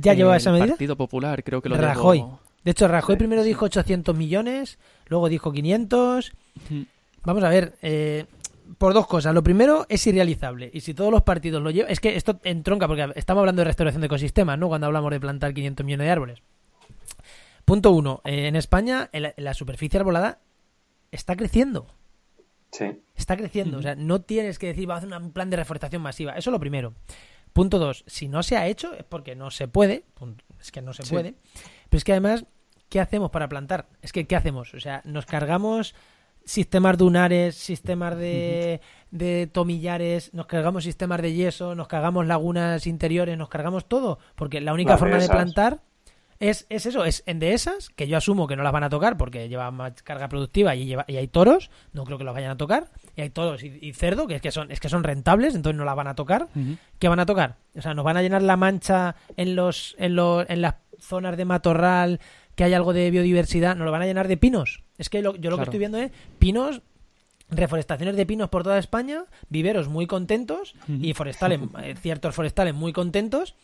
[0.00, 0.68] ¿Ya llevaba esa medida?
[0.68, 2.24] Partido Popular, creo que lo Rajoy.
[2.64, 6.32] De hecho, Rajoy primero dijo 800 millones, luego dijo 500.
[7.24, 8.26] Vamos a ver, eh,
[8.78, 9.34] por dos cosas.
[9.34, 10.70] Lo primero es irrealizable.
[10.72, 11.90] Y si todos los partidos lo llevan.
[11.90, 14.68] Es que esto entronca, porque estamos hablando de restauración de ecosistemas, ¿no?
[14.68, 16.42] Cuando hablamos de plantar 500 millones de árboles.
[17.68, 18.22] Punto uno.
[18.24, 20.40] Eh, en España, la superficie arbolada
[21.10, 21.86] está creciendo.
[22.72, 23.02] Sí.
[23.14, 23.76] Está creciendo.
[23.76, 26.32] O sea, no tienes que decir, va a hacer un plan de reforestación masiva.
[26.32, 26.94] Eso es lo primero.
[27.52, 30.06] Punto dos, si no se ha hecho es porque no se puede,
[30.58, 31.34] es que no se puede,
[31.90, 32.46] pero es que además,
[32.88, 33.90] ¿qué hacemos para plantar?
[34.00, 34.72] Es que, ¿qué hacemos?
[34.72, 35.94] O sea, nos cargamos
[36.46, 43.36] sistemas dunares, sistemas de, de tomillares, nos cargamos sistemas de yeso, nos cargamos lagunas interiores,
[43.36, 45.82] nos cargamos todo, porque la única forma de plantar
[46.40, 49.16] es, es eso, es en dehesas, que yo asumo que no las van a tocar
[49.16, 52.52] porque llevan más carga productiva y, lleva, y hay toros, no creo que los vayan
[52.52, 55.54] a tocar, y hay toros y, cerdo, que es que son, es que son rentables,
[55.54, 56.48] entonces no las van a tocar.
[56.98, 57.56] ¿Qué van a tocar?
[57.76, 61.36] O sea, nos van a llenar la mancha en los, en los, en las zonas
[61.36, 62.20] de matorral,
[62.54, 64.82] que hay algo de biodiversidad, nos lo van a llenar de pinos.
[64.96, 66.82] Es que yo lo que estoy viendo es pinos
[67.50, 72.92] reforestaciones de pinos por toda España, viveros muy contentos y forestales, eh, ciertos forestales muy
[72.92, 73.54] contentos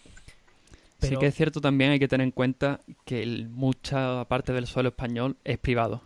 [1.00, 4.90] Sí que es cierto también, hay que tener en cuenta que mucha parte del suelo
[4.90, 6.02] español es privado.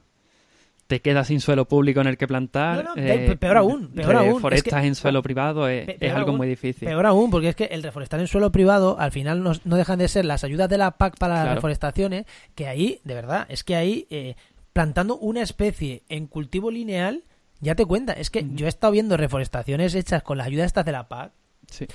[0.88, 2.82] Te quedas sin suelo público en el que plantar.
[2.82, 4.40] No, eh, peor aún, peor aún.
[4.40, 6.88] Forestas en suelo privado es, algo muy difícil.
[6.88, 10.08] Peor aún, porque es que el reforestar en suelo privado al final no, dejan de
[10.08, 12.24] ser las ayudas de la PAC para las reforestaciones,
[12.54, 14.34] que ahí, de verdad, es que ahí eh,
[14.72, 17.24] plantando una especie en cultivo lineal,
[17.60, 20.86] ya te cuenta, es que yo he estado viendo reforestaciones hechas con las ayudas estas
[20.86, 21.32] de la PAC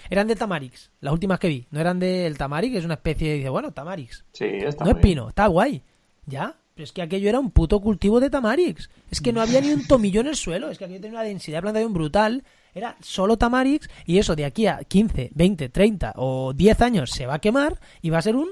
[0.10, 1.68] eran de Tamarix, las últimas que vi.
[1.72, 3.36] No eran del Tamarix, es una especie de.
[3.38, 4.24] Dice, bueno, Tamarix.
[4.32, 5.82] Sí, está No es pino, está guay.
[6.26, 6.56] ¿Ya?
[6.76, 8.90] Pero es que aquello era un puto cultivo de Tamarix.
[9.12, 10.70] Es que no había ni un tomillo en el suelo.
[10.70, 12.44] Es que aquello tenía una densidad de plantación brutal.
[12.74, 13.90] Era solo Tamarix.
[14.06, 17.80] Y eso de aquí a 15, 20, 30 o 10 años se va a quemar
[18.02, 18.50] y va a ser un.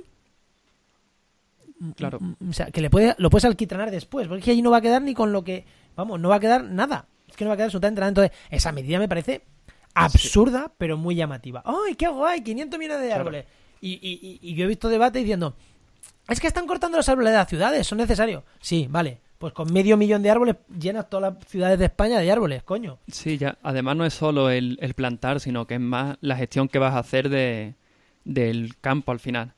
[1.95, 2.19] Claro.
[2.47, 4.27] O sea, que le puede, lo puedes alquitranar después.
[4.27, 5.65] Porque allí no va a quedar ni con lo que.
[5.95, 7.07] Vamos, no va a quedar nada.
[7.27, 8.09] Es que no va a quedar absolutamente nada.
[8.09, 9.41] Entonces, esa medida me parece
[9.93, 11.63] absurda, pero muy llamativa.
[11.65, 12.41] ¡Ay, qué guay!
[12.43, 13.45] 500 millones de árboles.
[13.81, 15.55] Y, yo he visto debate diciendo,
[16.27, 18.43] es que están cortando los árboles de las ciudades, son necesarios.
[18.59, 19.19] Sí, vale.
[19.37, 22.99] Pues con medio millón de árboles llenas todas las ciudades de España de árboles, coño.
[23.07, 23.57] Sí, ya.
[23.63, 26.99] Además no es solo el, plantar, sino que es más la gestión que vas a
[26.99, 27.73] hacer de,
[28.23, 29.53] del campo al final.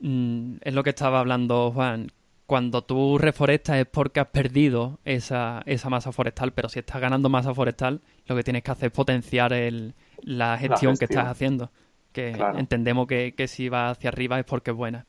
[0.00, 2.10] Mm, es lo que estaba hablando Juan,
[2.46, 7.28] cuando tú reforestas es porque has perdido esa, esa masa forestal, pero si estás ganando
[7.28, 11.70] masa forestal, lo que tienes que hacer es potenciar el, la, gestión que estás haciendo.
[12.12, 15.06] Que entendemos que, que, si va hacia arriba es porque es buena.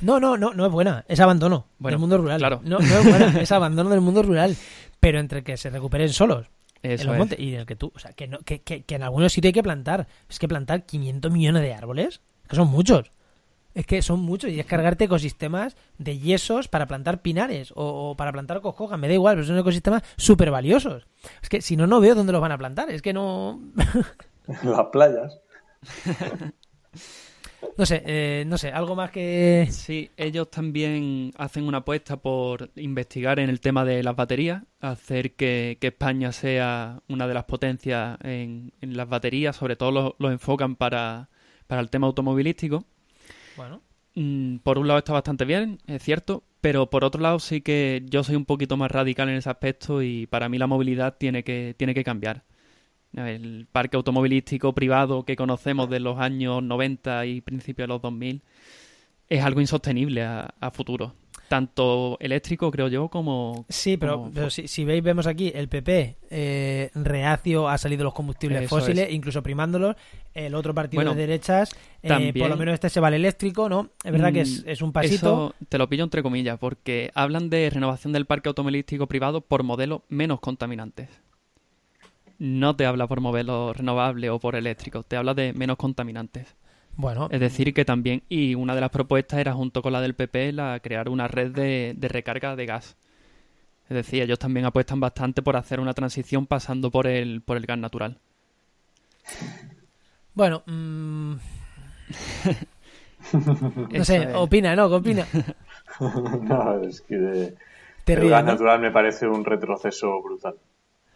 [0.00, 2.38] No, no, no, no es buena, es abandono del mundo rural.
[2.38, 2.60] Claro.
[2.62, 4.56] No, no es buena, es abandono del mundo rural,
[5.00, 6.46] pero entre que se recuperen solos
[6.82, 8.94] en los montes y en el que tú, o sea, que, no, que, que, que
[8.94, 10.06] en algunos sitios hay que plantar.
[10.28, 13.10] Es que plantar 500 millones de árboles, que son muchos.
[13.74, 18.32] Es que son muchos y es cargarte ecosistemas de yesos para plantar pinares o, para
[18.32, 21.06] plantar cojogas, me da igual, pero son ecosistemas súper valiosos.
[21.42, 23.60] Es que si no, no veo dónde los van a plantar, es que no...
[24.62, 25.40] Las playas.
[27.76, 29.66] No sé, eh, no sé, algo más que...
[29.70, 35.34] Sí, ellos también hacen una apuesta por investigar en el tema de las baterías, hacer
[35.34, 40.76] que, España sea una de las potencias en, las baterías, sobre todo lo, lo enfocan
[40.76, 41.30] para,
[41.66, 42.84] para el tema automovilístico.
[43.56, 43.82] Bueno.
[44.14, 48.02] mm, por un lado está bastante bien, es cierto, pero por otro lado sí que
[48.06, 51.44] yo soy un poquito más radical en ese aspecto y para mí la movilidad tiene
[51.44, 52.44] que, tiene que cambiar.
[53.14, 58.42] El parque automovilístico privado que conocemos de los años 90 y principios de los 2000
[59.28, 61.14] es algo insostenible a, a futuro
[61.48, 63.64] tanto eléctrico, creo yo, como...
[63.68, 68.04] Sí, pero, como- pero si, si veis, vemos aquí el PP eh, reacio ha salido
[68.04, 69.14] los combustibles Eso fósiles, es.
[69.14, 69.96] incluso primándolos.
[70.34, 71.72] El otro partido Bueno, de derechas,
[72.02, 73.90] eh, también- por lo menos este se vale eléctrico, ¿no?
[74.02, 75.14] Es verdad que es, Mm, es un pasito.
[75.14, 79.62] Eso te lo pillo entre comillas, porque hablan de renovación del parque automovilístico privado por
[79.62, 81.08] modelos menos contaminantes.
[82.38, 86.56] No te habla por modelos renovables o por eléctricos, te habla de menos contaminantes.
[86.96, 90.14] Bueno, Es decir, que también, y una de las propuestas era junto con la del
[90.14, 92.96] PP, la crear una red de, de recarga de gas.
[93.88, 97.66] Es decir, ellos también apuestan bastante por hacer una transición pasando por el, por el
[97.66, 98.18] gas natural.
[100.34, 100.62] bueno.
[100.66, 101.34] mm,
[103.90, 104.28] no sé, es.
[104.34, 104.88] opina, ¿no?
[104.88, 105.26] ¿Qué opina?
[106.00, 107.54] no, es que de,
[108.06, 108.52] el gas ¿no?
[108.52, 110.56] natural me parece un retroceso brutal.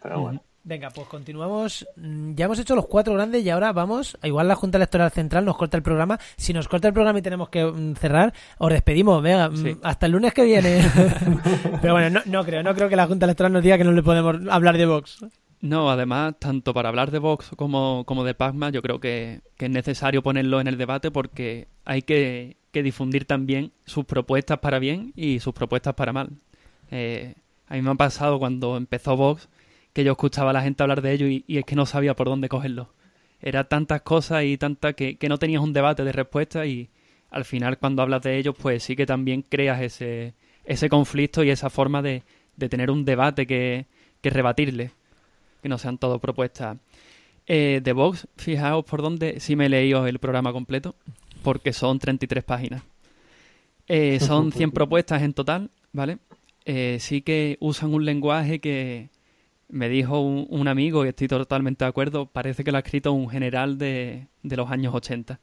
[0.01, 0.41] Pero bueno.
[0.63, 1.87] Venga, pues continuamos.
[1.95, 4.17] Mm, Ya hemos hecho los cuatro grandes y ahora vamos.
[4.23, 6.19] Igual la Junta Electoral Central nos corta el programa.
[6.37, 9.23] Si nos corta el programa y tenemos que mm, cerrar, os despedimos.
[9.23, 9.77] Venga, mm, Sí.
[9.81, 10.81] hasta el lunes que viene.
[11.81, 12.61] Pero bueno, no, no creo.
[12.61, 15.25] No creo que la Junta Electoral nos diga que no le podemos hablar de Vox.
[15.61, 19.65] No, además, tanto para hablar de Vox como, como de Pacma, yo creo que, que
[19.65, 24.79] es necesario ponerlo en el debate porque hay que, que difundir también sus propuestas para
[24.79, 26.29] bien y sus propuestas para mal.
[26.91, 27.33] Eh,
[27.67, 29.49] a mí me ha pasado cuando empezó Vox
[29.99, 32.15] que yo escuchaba a la gente hablar de ello y, y es que no sabía
[32.15, 32.93] por dónde cogerlo.
[33.41, 36.89] Era tantas cosas y tantas que, que no tenías un debate de respuesta y
[37.31, 41.49] al final cuando hablas de ellos pues sí que también creas ese, ese conflicto y
[41.49, 42.23] esa forma de,
[42.55, 43.87] de tener un debate que,
[44.21, 44.91] que rebatirle
[45.61, 46.77] que no sean todo propuestas.
[47.45, 50.95] Eh, de Vox, fijaos por dónde, sí me he leído el programa completo,
[51.43, 52.83] porque son 33 páginas.
[53.89, 56.19] Eh, son 100 propuestas en total, ¿vale?
[56.63, 59.09] Eh, sí que usan un lenguaje que
[59.69, 63.13] me dijo un, un amigo, y estoy totalmente de acuerdo, parece que lo ha escrito
[63.13, 65.39] un general de, de los años 80.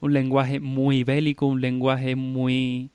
[0.00, 2.90] Un lenguaje muy bélico, un lenguaje muy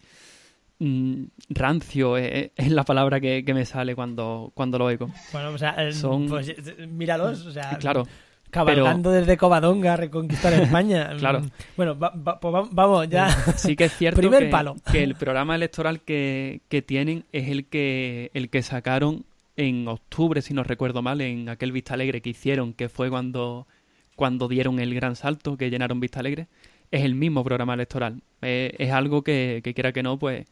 [0.80, 5.10] mm, rancio, eh, es la palabra que, que me sale cuando, cuando lo oigo.
[5.34, 7.46] Bueno, o sea, eh, Son- pues, eh, míralos.
[7.46, 8.08] O sea, Claro,
[8.52, 11.10] cabalgando desde Covadonga a reconquistar España.
[11.20, 11.42] Claro.
[11.76, 13.30] Bueno, va- va- pues va- vamos, ya.
[13.58, 14.76] Sí que es cierto Primer que, palo.
[14.92, 19.26] que el programa electoral que, que tienen es el que, el que sacaron
[19.62, 23.68] en octubre, si no recuerdo mal, en aquel Vista Alegre que hicieron, que fue cuando,
[24.16, 26.47] cuando dieron el gran salto, que llenaron Vista Alegre.
[26.91, 28.22] Es el mismo programa electoral.
[28.41, 30.47] Eh, es algo que, que quiera que no, pues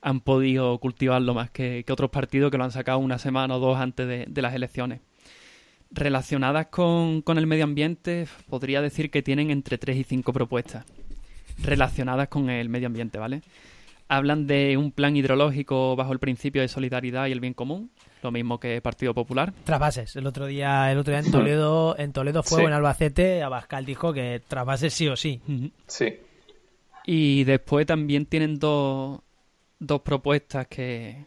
[0.00, 3.78] han podido cultivarlo más que, otros partidos que lo han sacado una semana o dos
[3.78, 5.00] antes de, las elecciones.
[5.90, 10.84] Relacionadas con, con el medio ambiente, podría decir que tienen entre 3 y 5 propuestas
[11.62, 13.42] relacionadas con el medio ambiente, ¿vale?
[14.08, 17.90] Hablan de un plan hidrológico bajo el principio de solidaridad y el bien común,
[18.22, 19.52] lo mismo que Partido Popular.
[19.64, 20.16] Trasvases.
[20.16, 22.64] El otro día, el otro día en Toledo, en Toledo fue Sí.
[22.64, 25.42] o en Albacete, Abascal dijo que trasvases sí o sí.
[25.86, 26.16] Sí.
[27.04, 29.20] Y después también tienen dos,
[29.78, 31.24] dos propuestas que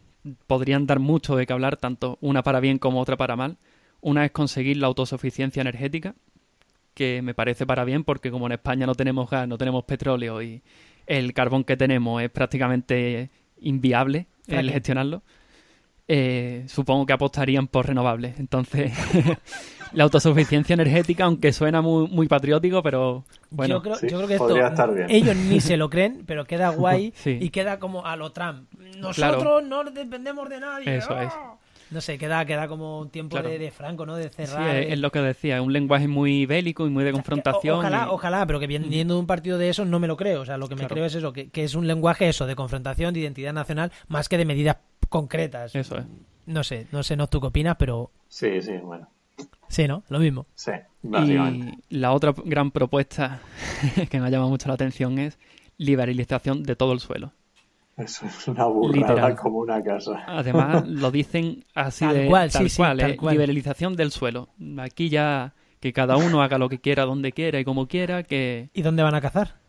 [0.48, 3.58] podrían dar mucho de qué hablar, tanto una para bien como otra para mal.
[4.02, 6.16] Una es conseguir la autosuficiencia energética,
[6.96, 10.42] que me parece para bien porque como en España no tenemos gas, no tenemos petróleo
[10.42, 10.62] y
[11.08, 13.30] el carbón que tenemos es prácticamente
[13.60, 15.22] inviable el gestionarlo,
[16.08, 18.38] eh, supongo que apostarían por renovables.
[18.40, 18.92] Entonces,
[19.94, 24.28] la autosuficiencia energética, aunque suena muy, muy patriótico, pero bueno, yo, creo, sí, yo creo
[24.28, 25.08] que esto podría estar bien.
[25.10, 27.38] ellos ni se lo creen, pero queda guay Sí.
[27.40, 28.68] y queda como a lo Trump.
[28.98, 30.98] Nosotros no dependemos de nadie.
[30.98, 31.32] Eso es.
[31.92, 33.50] No sé, queda, queda como un tiempo Claro.
[33.50, 34.16] de, de Franco, ¿no?
[34.16, 34.76] De Sí, cerrar.
[34.78, 37.14] es, de- es lo que decía, es un lenguaje muy bélico y muy de O-
[37.14, 37.80] confrontación.
[37.80, 40.42] Ojalá, y- ojalá, pero que viniendo de un partido de esos no me lo creo.
[40.42, 40.96] O sea, lo que me Claro.
[40.96, 44.30] creo es eso, que, que es un lenguaje eso, de confrontación, de identidad nacional, más
[44.30, 44.78] que de medidas
[45.10, 45.76] concretas.
[45.76, 46.06] Eso es.
[46.46, 49.10] No sé, no sé, no tú qué opinas, pero Sí, sí, bueno.
[49.68, 50.04] sí, ¿no?
[50.10, 50.48] Lo mismo.
[50.56, 50.72] Sí,
[51.04, 51.78] básicamente.
[51.90, 53.42] Y la otra gran propuesta
[54.10, 55.38] que me ha llamado mucho la atención es
[55.78, 57.34] liberalización de todo el suelo.
[58.04, 59.36] Eso es una burrada Literal.
[59.36, 60.24] como una casa.
[60.28, 63.34] Además, lo dicen así Tal de cual, tal sí, sí, cual, tal eh, cual.
[63.34, 64.50] liberalización del suelo.
[64.80, 68.70] Aquí ya que cada uno haga lo que quiera, donde quiera y como quiera, que
[68.74, 69.60] ¿Y dónde van a cazar?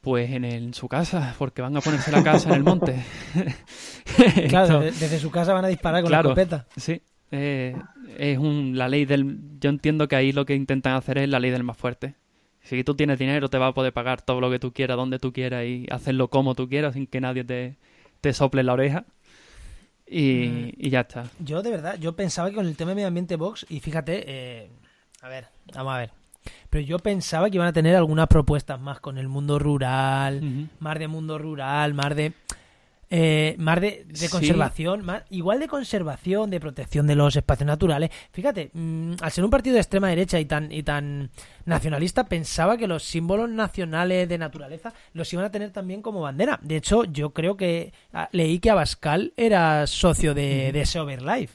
[0.00, 3.02] pues en, el- en su casa, porque van a ponerse la casa en el monte.
[4.48, 6.28] Claro, Esto- desde su casa van a disparar con Claro.
[6.34, 6.66] la escopeta.
[6.76, 7.02] Sí,
[7.32, 7.76] eh,
[8.18, 9.38] es un, la ley del...
[9.60, 12.14] Yo entiendo que ahí lo que intentan hacer es la ley del más fuerte.
[12.66, 15.18] Si tú tienes dinero, te vas a poder pagar todo lo que tú quieras, donde
[15.18, 17.76] tú quieras y hacerlo como tú quieras, sin que nadie te,
[18.20, 19.04] te sople la oreja.
[20.08, 20.72] Y, Mm.
[20.78, 21.24] y ya está.
[21.40, 24.24] Yo, de verdad, yo pensaba que con el tema de medio ambiente Vox, y fíjate,
[24.26, 24.70] eh,
[25.22, 26.10] a ver, vamos a ver.
[26.70, 30.68] pero yo pensaba que iban a tener algunas propuestas más con el mundo rural, Ujú.
[30.78, 32.32] más de mundo rural, más de
[33.10, 34.28] eh, más de, de Sí.
[34.28, 38.10] conservación, más, igual de conservación, de protección de los espacios naturales.
[38.32, 41.30] Fíjate, mm, al ser un partido de extrema derecha y tan y tan
[41.64, 46.58] nacionalista, pensaba que los símbolos nacionales de naturaleza los iban a tener también como bandera.
[46.62, 51.54] De hecho, yo creo que ah, leí que Abascal era socio de, de Sober Life.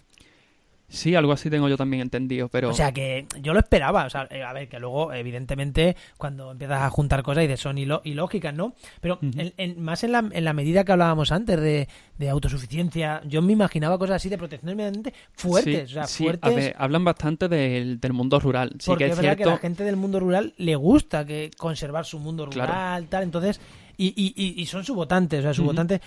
[0.91, 2.69] Sí, algo así tengo yo también entendido, pero...
[2.69, 4.05] O sea que yo lo esperaba.
[4.05, 7.55] O sea, eh, a ver, que luego, evidentemente, cuando empiezas a juntar cosas y de
[7.57, 8.75] son ilo- ilógicas, ¿no?
[8.99, 11.87] Pero en- en- más en la, en la medida que hablábamos antes de,
[12.17, 15.89] de autosuficiencia, yo me imaginaba cosas así de protección del medio ambiente fuertes.
[15.89, 16.51] Sí, o sea, sí, fuertes.
[16.51, 18.71] a ver, hablan bastante del, del mundo rural.
[18.79, 19.43] Sí porque que es es verdad cierto.
[19.51, 23.05] que la gente del mundo rural le gusta que conservar su mundo rural, Claro.
[23.09, 23.23] tal.
[23.23, 23.61] Entonces,
[23.97, 25.39] y, y, y- y son sus votantes.
[25.39, 26.01] O sea, sus votantes.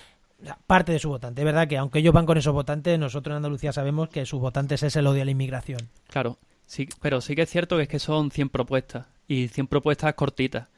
[0.66, 3.36] Parte de su votante, es verdad que aunque ellos van con esos votantes, nosotros en
[3.38, 5.88] Andalucía sabemos que sus votantes es el odio a la inmigración.
[6.08, 9.66] Claro, sí, pero sí que es cierto que es que son 100 propuestas y 100
[9.68, 10.68] propuestas cortitas.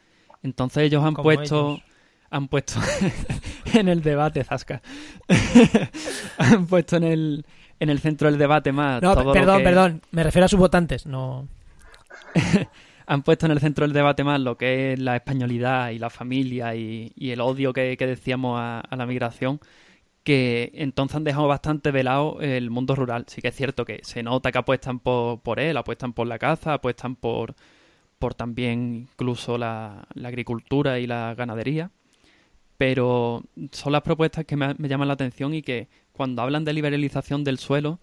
[0.42, 1.82] Entonces ellos han Como puesto ellos.
[2.30, 2.78] han puesto
[3.74, 4.82] en el debate Zasca.
[6.38, 7.46] han puesto en el
[7.78, 10.48] en el centro del debate más No, todo lo perdón, que- perdón, me refiero a
[10.48, 11.46] sus votantes, no.
[13.06, 16.10] han puesto en el centro del debate más lo que es la españolidad y la
[16.10, 19.60] familia y, el odio que, decíamos a, la migración,
[20.24, 23.24] que entonces han dejado bastante de lado el mundo rural.
[23.28, 26.74] Sí que es cierto que se nota que apuestan por, él, apuestan por la caza,
[26.74, 27.54] apuestan por,
[28.18, 31.90] por también incluso la, la agricultura y la ganadería.
[32.76, 36.72] Pero son las propuestas que me, me llaman la atención y que cuando hablan de
[36.72, 38.00] liberalización del suelo,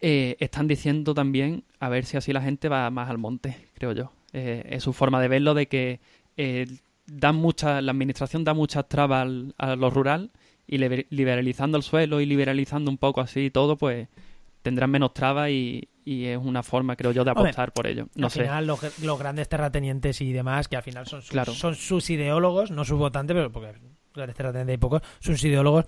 [0.00, 3.92] eh, están diciendo también a ver si así la gente va más al monte, creo
[3.92, 4.12] yo.
[4.32, 6.00] Eh, es su forma de verlo de que
[6.36, 6.66] eh,
[7.06, 10.30] dan mucha, la administración da muchas trabas al- a lo rural
[10.66, 14.08] y liber- liberalizando el suelo y liberalizando un poco así todo, pues
[14.62, 18.06] tendrán menos trabas y, y es una forma, creo yo, de Hombre, apostar por ello.
[18.14, 18.42] No al sé.
[18.42, 21.52] final los, los grandes terratenientes y demás, que al final son sus, Claro.
[21.52, 23.72] son sus ideólogos, no sus votantes, pero porque
[24.14, 25.86] grandes terratenientes hay pocos, sus ideólogos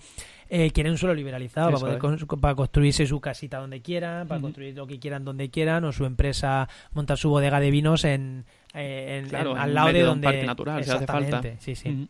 [0.49, 4.41] eh, quieren un suelo liberalizado para, poder con- para construirse su casita donde quieran, para
[4.41, 8.45] construir lo que quieran donde quieran, o su empresa montar su bodega de vinos en,
[8.73, 10.91] eh, en- Claro, en- en al lado medio de de un donde parque natural, si
[10.91, 11.41] hace falta.
[11.59, 12.07] Sí.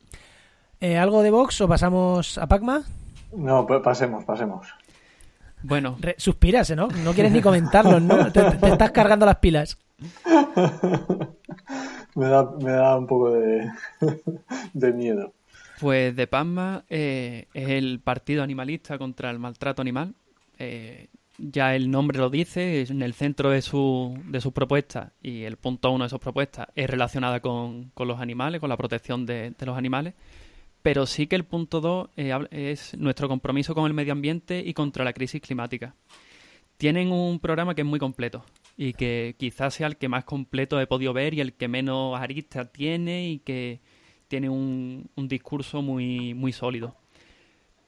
[0.82, 2.84] Eh, ¿Algo de Vox o pasamos a Pacma?
[3.36, 4.68] No, pa- pasemos, pasemos.
[5.66, 6.90] Bueno, Re- suspiras, ¿eh, ¿no?
[6.90, 8.32] No quieres ni comentarlo, ¿no?
[8.34, 9.78] Te, te estás cargando las pilas.
[12.16, 13.68] Me da, me da un poco de,
[14.74, 15.34] de miedo.
[15.80, 20.14] Pues de Pasma eh, es el partido animalista contra el maltrato animal.
[20.60, 21.08] Eh,
[21.38, 25.58] ya el nombre lo dice, en el centro de su, de sus propuestas y el
[25.58, 29.54] punto uno de sus propuestas es relacionada con, con los animales, con la protección de,
[29.60, 30.14] los animales.
[30.84, 34.74] Pero sí que el punto dos eh, es nuestro compromiso con el medio ambiente y
[34.74, 35.96] contra la crisis climática.
[36.78, 38.44] Tienen un programa que es muy completo
[38.78, 42.20] y que quizás sea el que más completo he podido ver y el que menos
[42.20, 43.80] aristas tiene y que
[44.34, 46.96] tiene un, un discurso muy, muy sólido.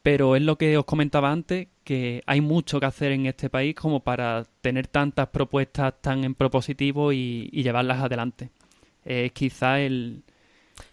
[0.04, 3.74] Pero es lo que os comentaba antes, que hay mucho que hacer en este país
[3.74, 8.52] como para tener tantas propuestas tan en propositivo y, y llevarlas adelante.
[9.04, 10.22] Es quizá el,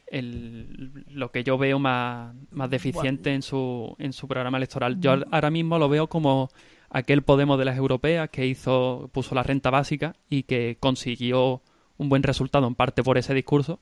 [0.06, 4.98] el- lo que yo veo más, más deficiente en su, en su programa electoral.
[5.00, 6.48] Yo ahora mismo lo veo como
[6.88, 11.60] aquel Podemos de las europeas que hizo, puso la renta básica y que consiguió
[11.98, 13.80] un buen resultado en parte por ese discurso.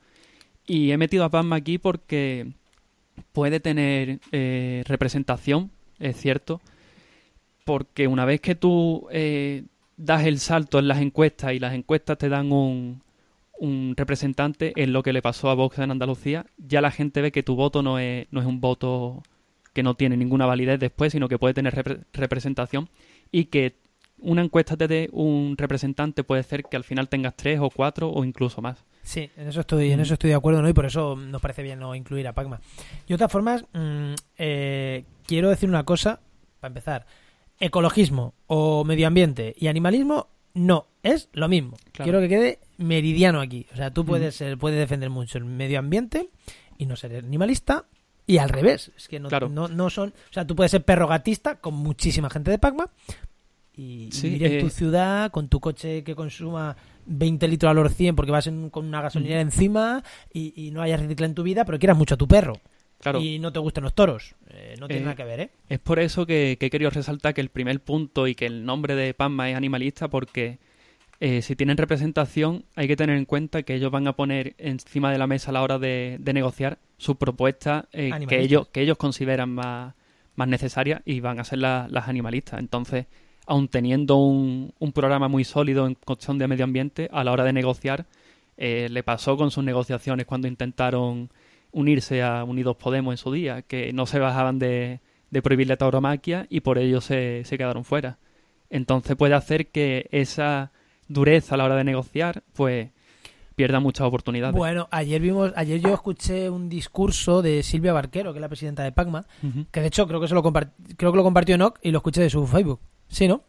[0.66, 2.52] Y he metido a Pazma aquí porque
[3.32, 6.60] puede tener eh, representación, es cierto,
[7.64, 9.64] porque una vez que tú eh,
[9.96, 13.02] das el salto en las encuestas y las encuestas te dan un,
[13.58, 17.32] un representante en lo que le pasó a Vox en Andalucía, ya la gente ve
[17.32, 19.22] que tu voto no es, no es un voto
[19.72, 22.88] que no tiene ninguna validez después, sino que puede tener repre- representación
[23.30, 23.74] y que
[24.18, 28.10] una encuesta te dé un representante puede ser que al final tengas tres o cuatro
[28.10, 28.84] o incluso más.
[29.10, 30.68] Sí, en eso estoy, en eso estoy de acuerdo, ¿no?
[30.68, 32.60] Y por eso nos parece bien no incluir a Pacma.
[33.08, 36.20] Y de todas formas, mm, eh, quiero decir una cosa,
[36.60, 37.06] para empezar.
[37.58, 41.76] Ecologismo o medio ambiente y animalismo no es lo mismo.
[41.90, 42.04] Claro.
[42.04, 43.66] Quiero que quede meridiano aquí.
[43.72, 46.30] O sea, tú puedes ser, puedes defender mucho el medio ambiente
[46.78, 47.86] y no ser animalista.
[48.28, 49.48] Y al revés, es que no, Claro.
[49.48, 50.10] no, no son.
[50.10, 52.88] O sea, tú puedes ser perrogatista con muchísima gente de Pacma
[53.74, 56.76] y Sí, vivir en tu eh, ciudad con tu coche que consuma
[57.12, 60.02] 20 litros al hora 100 porque vas en- con una gasolinera encima
[60.32, 62.54] y, y no hayas reciclado en tu vida, pero quieras mucho a tu perro
[63.00, 63.20] Claro.
[63.20, 64.34] y no te gustan los toros.
[64.50, 65.50] Eh, no tiene Eh, nada que ver, ¿eh?
[65.68, 68.64] Es por eso que, que he querido resaltar que el primer punto y que el
[68.64, 70.58] nombre de Pasma es animalista, porque
[71.18, 75.10] eh, si tienen representación hay que tener en cuenta que ellos van a poner encima
[75.12, 78.82] de la mesa a la hora de, de negociar sus propuestas eh, que, ellos, que
[78.82, 79.94] ellos consideran más,
[80.36, 82.60] más necesarias y van a ser la- las animalistas.
[82.60, 83.06] Entonces,
[83.50, 87.44] aun teniendo un, un programa muy sólido en cuestión de medio ambiente, a la hora
[87.44, 88.06] de negociar
[88.62, 91.30] Eh, le pasó con sus negociaciones cuando intentaron
[91.72, 95.76] unirse a Unidos Podemos en su día, que no se bajaban de, de prohibir la
[95.76, 98.18] tauromaquia y por ello se, se quedaron fuera.
[98.68, 100.72] Entonces puede hacer que esa
[101.08, 102.90] dureza a la hora de negociar, pues
[103.56, 104.54] pierda muchas oportunidades.
[104.54, 108.82] Bueno, ayer vimos, ayer yo escuché un discurso de Silvia Barquero, que es la presidenta
[108.82, 109.24] de Pacma,
[109.72, 112.20] que de hecho creo que se lo creo que lo compartió Enoch y lo escuché
[112.20, 112.80] de su Facebook.
[113.10, 113.42] ¿Sí, no?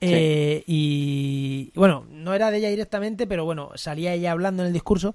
[0.00, 4.72] Eh, y bueno, no era de ella directamente, pero bueno, salía ella hablando en el
[4.72, 5.14] discurso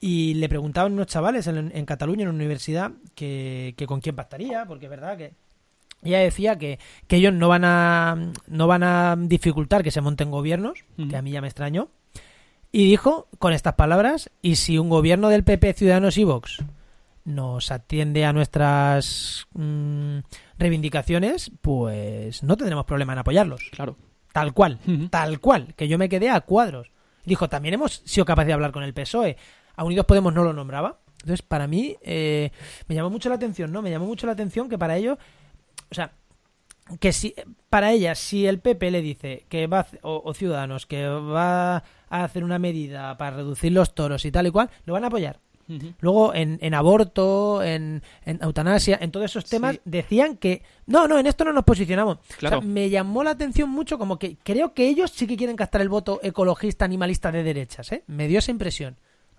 [0.00, 4.16] y le preguntaban unos chavales en, en Cataluña, en una universidad, que, que con quién
[4.16, 5.32] pactaría, porque es verdad que
[6.02, 10.30] ella decía que, que ellos no van a no van a dificultar que se monten
[10.30, 11.88] gobiernos, que a mí ya me extrañó,
[12.72, 16.58] y dijo con estas palabras, y si un gobierno del PP, Ciudadanos y Vox
[17.24, 20.18] nos atiende a nuestras mm,
[20.58, 23.70] reivindicaciones, pues no tendremos problema en apoyarlos.
[23.72, 23.96] Claro.
[24.32, 26.90] Tal cual, tal cual, que yo me quedé a cuadros.
[27.24, 29.36] Dijo, también hemos sido capaces de hablar con el PSOE.
[29.76, 30.98] A Unidos Podemos no lo nombraba.
[31.22, 32.50] Entonces, para mí, eh,
[32.88, 33.80] me llamó mucho la atención, ¿no?
[33.80, 35.18] Me llamó mucho la atención que para ellos,
[35.90, 36.12] o sea,
[37.00, 37.34] que si,
[37.70, 42.24] para ella, si el PP le dice que va, o, o Ciudadanos, que va a
[42.24, 45.40] hacer una medida para reducir los toros y tal y cual, lo van a apoyar.
[46.00, 49.80] Luego en, en aborto, en, en eutanasia, en todos esos temas, Sí.
[49.84, 52.18] decían que no, no, en esto no nos posicionamos.
[52.38, 52.58] Claro.
[52.58, 55.56] O sea, me llamó la atención mucho como que creo que ellos sí que quieren
[55.56, 58.04] captar el voto ecologista animalista de derechas, ¿eh?
[58.06, 58.96] Me dio esa impresión.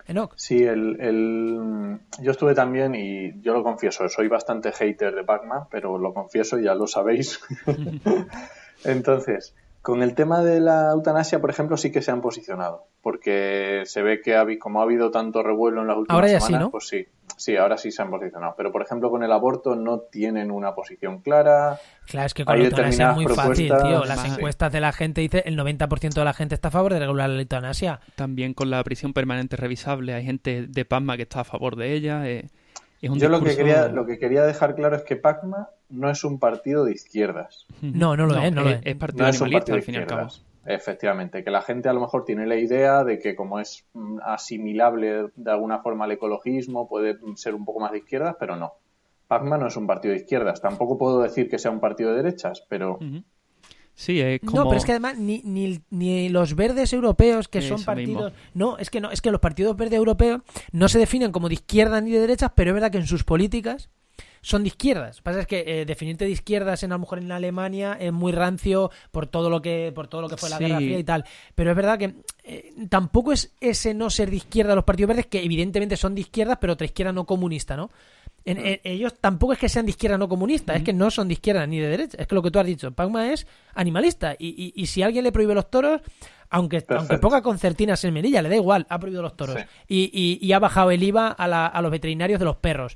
[0.07, 0.33] Enoch.
[0.35, 5.63] Sí, el, el- yo estuve también y yo lo confieso, soy bastante hater de Pac-Man,
[5.71, 7.39] pero lo confieso, ya lo sabéis.
[8.83, 13.83] Entonces, con el tema de la eutanasia, por ejemplo, sí que se han posicionado, porque
[13.85, 16.47] se ve que ha, como ha habido tanto revuelo en las últimas Ahora ya sí,
[16.47, 16.71] semanas, ¿no?
[16.71, 17.05] pues sí,
[17.37, 18.55] sí, ahora sí se han posicionado.
[18.57, 21.79] Pero, por ejemplo, con el aborto no tienen una posición clara.
[22.07, 24.05] Claro, es que con la eutanasia es muy fácil, tío.
[24.05, 24.29] Las sí.
[24.29, 27.29] encuestas de la gente dice el 90% de la gente está a favor de regular
[27.29, 27.99] la eutanasia.
[28.15, 31.93] También con la prisión permanente revisable hay gente de Pasma que está a favor de
[31.93, 32.27] ella.
[32.27, 32.47] eh,
[33.03, 36.09] es un Yo lo que, quería, lo que quería dejar claro es que Pacma no
[36.09, 37.67] es un partido de izquierdas.
[37.83, 38.79] No, no lo es, no lo es.
[38.83, 40.29] Es partido no es un animalista, al fin y al cabo.
[40.65, 40.81] Izquierdas.
[40.81, 44.19] Efectivamente, que la gente a lo mejor tiene la idea de que como es mm,
[44.23, 48.73] asimilable de alguna forma al ecologismo, puede ser un poco más de izquierdas, pero no.
[49.27, 50.61] Pacma no es un partido de izquierdas.
[50.61, 52.99] Tampoco puedo decir que sea un partido de derechas, pero.
[53.95, 54.57] Sí, es como...
[54.57, 58.33] No, pero es que además ni, ni, ni los verdes europeos, que son partidos.
[58.33, 58.39] mismo.
[58.53, 60.41] No, es que no, es que los partidos verdes europeos
[60.73, 63.23] no se definen como de izquierda ni de derechas, pero es verdad que en sus
[63.23, 63.89] políticas
[64.47, 65.15] son de izquierdas.
[65.17, 67.97] Lo que pasa es que eh, definirte de izquierdas en a lo mejor en Alemania
[67.99, 70.65] es muy rancio por todo lo que, por todo lo que fue la Sí.
[70.65, 71.25] Guerra Fría y tal.
[71.55, 75.25] Pero es verdad que eh, tampoco es ese no ser de izquierda los partidos verdes,
[75.25, 77.89] que evidentemente son de izquierdas, pero otra izquierda no comunista, ¿no?
[78.45, 81.27] En- en- ellos tampoco es que sean de izquierda no comunista, es que no son
[81.27, 82.17] de izquierda ni de derecha.
[82.21, 84.35] Es que lo que tú has dicho, Pacma es animalista.
[84.37, 86.01] Y, y- y si alguien le prohíbe los toros,
[86.51, 86.95] aunque, Perfecto.
[86.99, 89.55] aunque ponga concertinas en Melilla, le da igual, ha prohibido los toros.
[89.57, 89.63] Sí.
[89.87, 92.95] Y, y- y ha bajado el IVA a, la- a los veterinarios de los perros.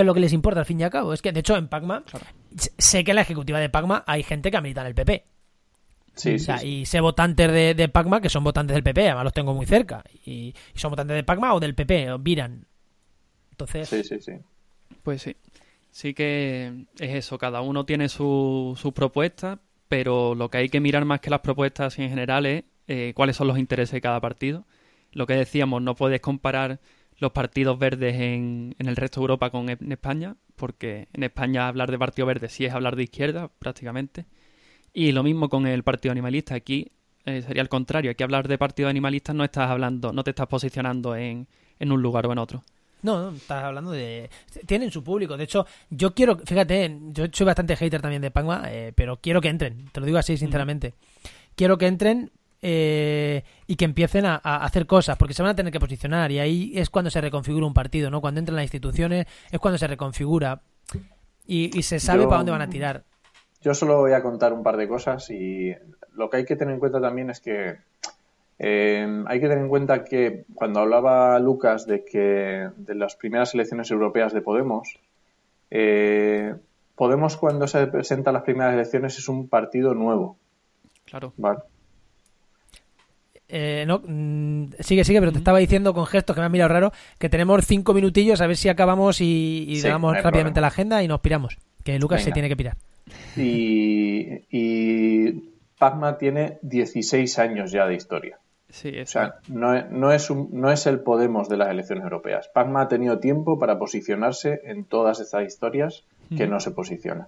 [0.00, 1.12] Que es lo que les importa al fin y al cabo.
[1.12, 2.04] Es que, de hecho, en Pacma,
[2.78, 5.26] sé que en la ejecutiva de Pacma hay gente que milita en el PP.
[6.14, 6.66] sí, O sea, sí.
[6.66, 9.66] y sé votantes de, de Pacma que son votantes del PP, además los tengo muy
[9.66, 10.02] cerca.
[10.24, 12.66] Y, y son votantes de Pacma o del PP, o Viran.
[13.50, 14.32] Entonces, sí, sí, sí.
[15.02, 15.36] Pues sí.
[15.90, 20.80] Sí que es eso, cada uno tiene su, su propuesta, pero lo que hay que
[20.80, 24.20] mirar más que las propuestas en general es eh, cuáles son los intereses de cada
[24.20, 24.64] partido.
[25.12, 26.80] Lo que decíamos, no puedes comparar
[27.20, 31.68] los partidos verdes en, en el resto de Europa con en España, porque en España
[31.68, 34.26] hablar de partido verde sí es hablar de izquierda prácticamente.
[34.92, 36.54] Y lo mismo con el partido animalista.
[36.54, 36.90] Aquí
[37.24, 38.10] eh, sería el contrario.
[38.10, 41.46] Aquí hablar de partido animalista no estás hablando, no te estás posicionando en,
[41.78, 42.62] en un lugar o en otro.
[43.02, 44.28] No, no, estás hablando de...
[44.66, 45.36] Tienen su público.
[45.36, 46.38] De hecho, yo quiero...
[46.38, 49.86] Fíjate, yo soy bastante hater también de Pangma, eh, pero quiero que entren.
[49.92, 50.94] Te lo digo así, sinceramente.
[51.54, 52.30] Quiero que entren
[52.62, 56.30] eh, y que empiecen a, a hacer cosas, porque se van a tener que posicionar
[56.30, 58.20] y ahí es cuando se reconfigura un partido, ¿no?
[58.20, 60.60] Cuando entran las instituciones es cuando se reconfigura
[61.46, 63.04] y, y se sabe Yo- para dónde van a tirar.
[63.62, 65.74] Yo solo voy a contar un par de cosas y
[66.14, 67.76] lo que hay que tener en cuenta también es que
[68.58, 73.54] eh, hay que tener en cuenta que cuando hablaba Lucas de que de las primeras
[73.54, 74.98] elecciones europeas de Podemos,
[75.70, 76.54] eh,
[76.94, 80.36] Podemos cuando se presenta a las primeras elecciones es un partido nuevo,
[81.06, 81.32] Claro.
[81.38, 81.60] ¿vale?
[83.52, 86.68] Eh, no, mm, sigue, sigue, pero te estaba diciendo con gestos que me han mirado
[86.68, 90.54] raro que tenemos cinco minutillos a ver si acabamos y, y Sí, damos no rápidamente
[90.54, 90.60] problema.
[90.60, 91.58] la agenda y nos piramos.
[91.84, 92.76] Que Lucas se tiene que pirar.
[93.36, 95.32] Y, y
[95.78, 98.38] Pacma tiene 16 años ya de historia.
[98.68, 102.04] Sí, O sea, no, es- no, es un- no es el Podemos de las elecciones
[102.04, 102.48] europeas.
[102.54, 106.04] Pacma ha tenido tiempo para posicionarse en todas estas historias
[106.36, 107.26] que no se posiciona.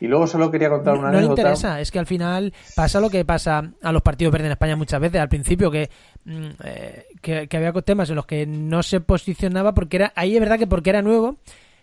[0.00, 1.40] Y luego solo quería contar No, una no le anécdota.
[1.42, 4.76] interesa, es que al final pasa lo que pasa a los partidos verdes en España
[4.76, 5.88] muchas veces, al principio, que,
[6.24, 10.34] mm, eh, que, que había temas en los que no se posicionaba porque era, ahí
[10.34, 11.36] es verdad que porque era nuevo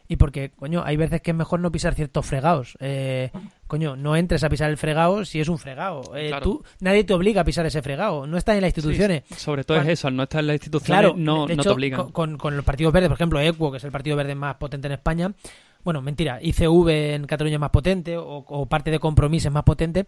[0.07, 2.77] y porque, coño, hay veces que es mejor no pisar ciertos fregados.
[2.81, 3.31] Eh,
[3.67, 6.01] coño, no entres a pisar el fregado si es un fregado.
[6.15, 6.43] Eh, Claro.
[6.43, 9.23] tú, nadie te obliga a pisar ese fregado, no estás en las instituciones.
[9.29, 11.55] Sí, sobre todo Cuando- es eso, al no estar en las instituciones Claro, no, de
[11.55, 12.01] no te obligan.
[12.01, 14.55] Con, con- con los partidos verdes, por ejemplo, ECUO, que es el partido verde más
[14.57, 15.31] potente en España,
[15.83, 19.63] bueno, mentira, ICV en Cataluña es más potente, o, o parte de Compromís es más
[19.63, 20.05] potente,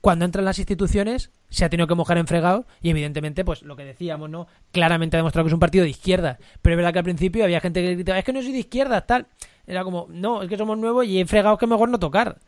[0.00, 3.76] cuando entran las instituciones se ha tenido que mojar en fregado y evidentemente, pues lo
[3.76, 4.46] que decíamos, ¿no?
[4.72, 7.44] Claramente ha demostrado que es un partido de izquierda, pero es verdad que al principio
[7.44, 9.26] había gente que gritaba, es que no soy de izquierda, tal.
[9.68, 12.38] Era como, no, es que somos nuevos y hay fregados que es mejor no tocar.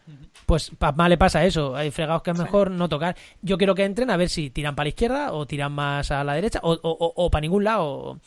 [0.47, 3.17] Pues más le pasa eso, hay fregados que es mejor no tocar.
[3.43, 6.23] Yo quiero que entren a ver si tiran para la izquierda o tiran más a
[6.23, 8.21] la derecha o- o- o para ningún lado.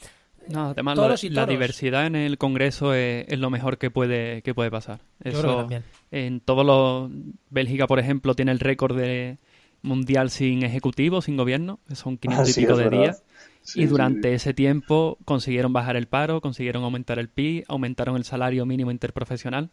[0.52, 1.50] No, además toros la, y la toros.
[1.50, 5.00] diversidad en el Congreso es, es lo mejor que puede, que puede pasar.
[5.24, 5.84] Yo Eso, creo que también.
[6.12, 7.10] En todos los...
[7.50, 9.38] Bélgica, por ejemplo, tiene el récord de
[9.82, 13.00] mundial sin ejecutivo, sin gobierno, que son 500 Ah, y pico de verdad.
[13.02, 13.24] días.
[13.64, 14.36] Sí, y durante sí.
[14.36, 19.70] ese tiempo consiguieron bajar el paro, consiguieron aumentar el PIB, aumentaron el salario mínimo interprofesional.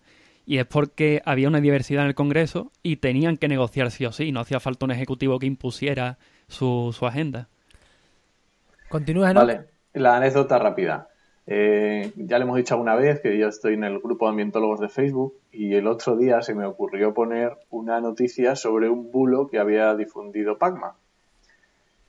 [0.47, 4.13] Y es porque había una diversidad en el Congreso y tenían que negociar sí o
[4.13, 4.33] sí.
[4.33, 6.19] No hacía falta un ejecutivo que impusiera
[6.49, 7.49] su, su agenda.
[8.89, 9.41] Continúa, ¿no?
[9.41, 11.09] Vale, la anécdota rápida.
[11.47, 14.81] Eh, ya le hemos dicho alguna vez que yo estoy en el grupo de ambientólogos
[14.81, 19.49] de Facebook y el otro día se me ocurrió poner una noticia sobre un bulo
[19.49, 20.97] que había difundido Pacma.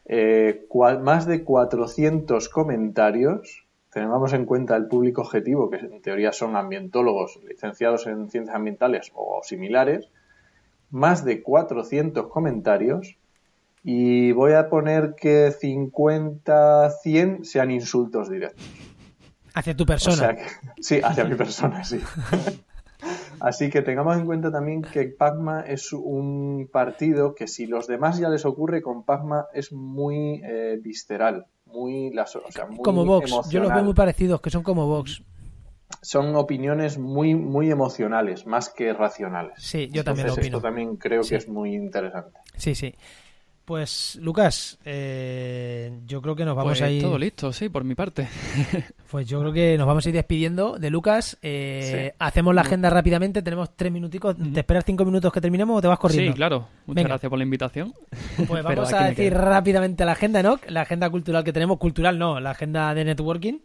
[0.05, 0.67] Eh,
[1.01, 7.39] más de 400 comentarios, tengamos en cuenta el público objetivo, que en teoría son ambientólogos
[7.47, 10.09] licenciados en ciencias ambientales o similares,
[10.89, 13.18] más de 400 comentarios
[13.91, 18.63] y voy a poner que 50, 100 sean insultos directos.
[19.55, 20.15] Hacia tu O persona.
[20.17, 20.43] sea que-
[20.79, 21.99] sí, hacia mi persona, sí.
[23.39, 28.19] Así que tengamos en cuenta también que Pacma es un partido que si los demás
[28.19, 33.05] ya les ocurre, con Pacma es muy eh, visceral, muy, las- o sea, muy como
[33.05, 33.31] Vox.
[33.49, 35.23] Yo los veo muy parecidos, que son como Vox.
[36.01, 39.53] Son opiniones muy, muy emocionales, más que racionales.
[39.57, 40.57] Sí, yo también lo opino.
[40.57, 41.29] Esto también creo Sí.
[41.31, 42.37] que es muy interesante.
[42.57, 42.93] Sí, sí.
[43.69, 47.03] Pues, Lucas, eh, yo creo que nos vamos pues a ir.
[47.03, 48.27] todo listo, sí, por mi parte.
[49.11, 51.37] Pues yo creo que nos vamos a ir despidiendo de Lucas.
[51.43, 52.15] Eh, Sí.
[52.17, 53.43] Hacemos la agenda rápidamente.
[53.43, 54.35] Tenemos tres minuticos.
[54.53, 56.31] ¿Te esperas cinco minutos que terminemos o te vas corriendo?
[56.31, 56.67] Sí, claro.
[56.87, 57.09] Muchas Venga.
[57.09, 57.93] gracias por la invitación.
[58.47, 60.59] Pues vamos a decir rápidamente la agenda, ¿no?
[60.67, 61.77] La agenda cultural que tenemos.
[61.77, 63.59] Cultural no, la agenda de networking.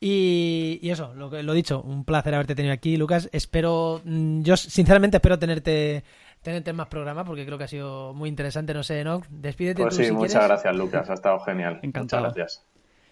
[0.00, 3.30] Y, y eso, lo, lo dicho, un placer haberte tenido aquí, Lucas.
[3.32, 6.04] Espero, mm, yo sinceramente espero tenerte
[6.44, 9.20] tenerte en más programas porque creo que ha sido muy interesante, no sé, ¿no?
[9.28, 10.48] Despídete Pues tú sí, si muchas quieres.
[10.48, 11.10] gracias, Lucas.
[11.10, 11.80] Ha estado genial.
[11.82, 12.22] Encantado.
[12.22, 12.64] Muchas gracias.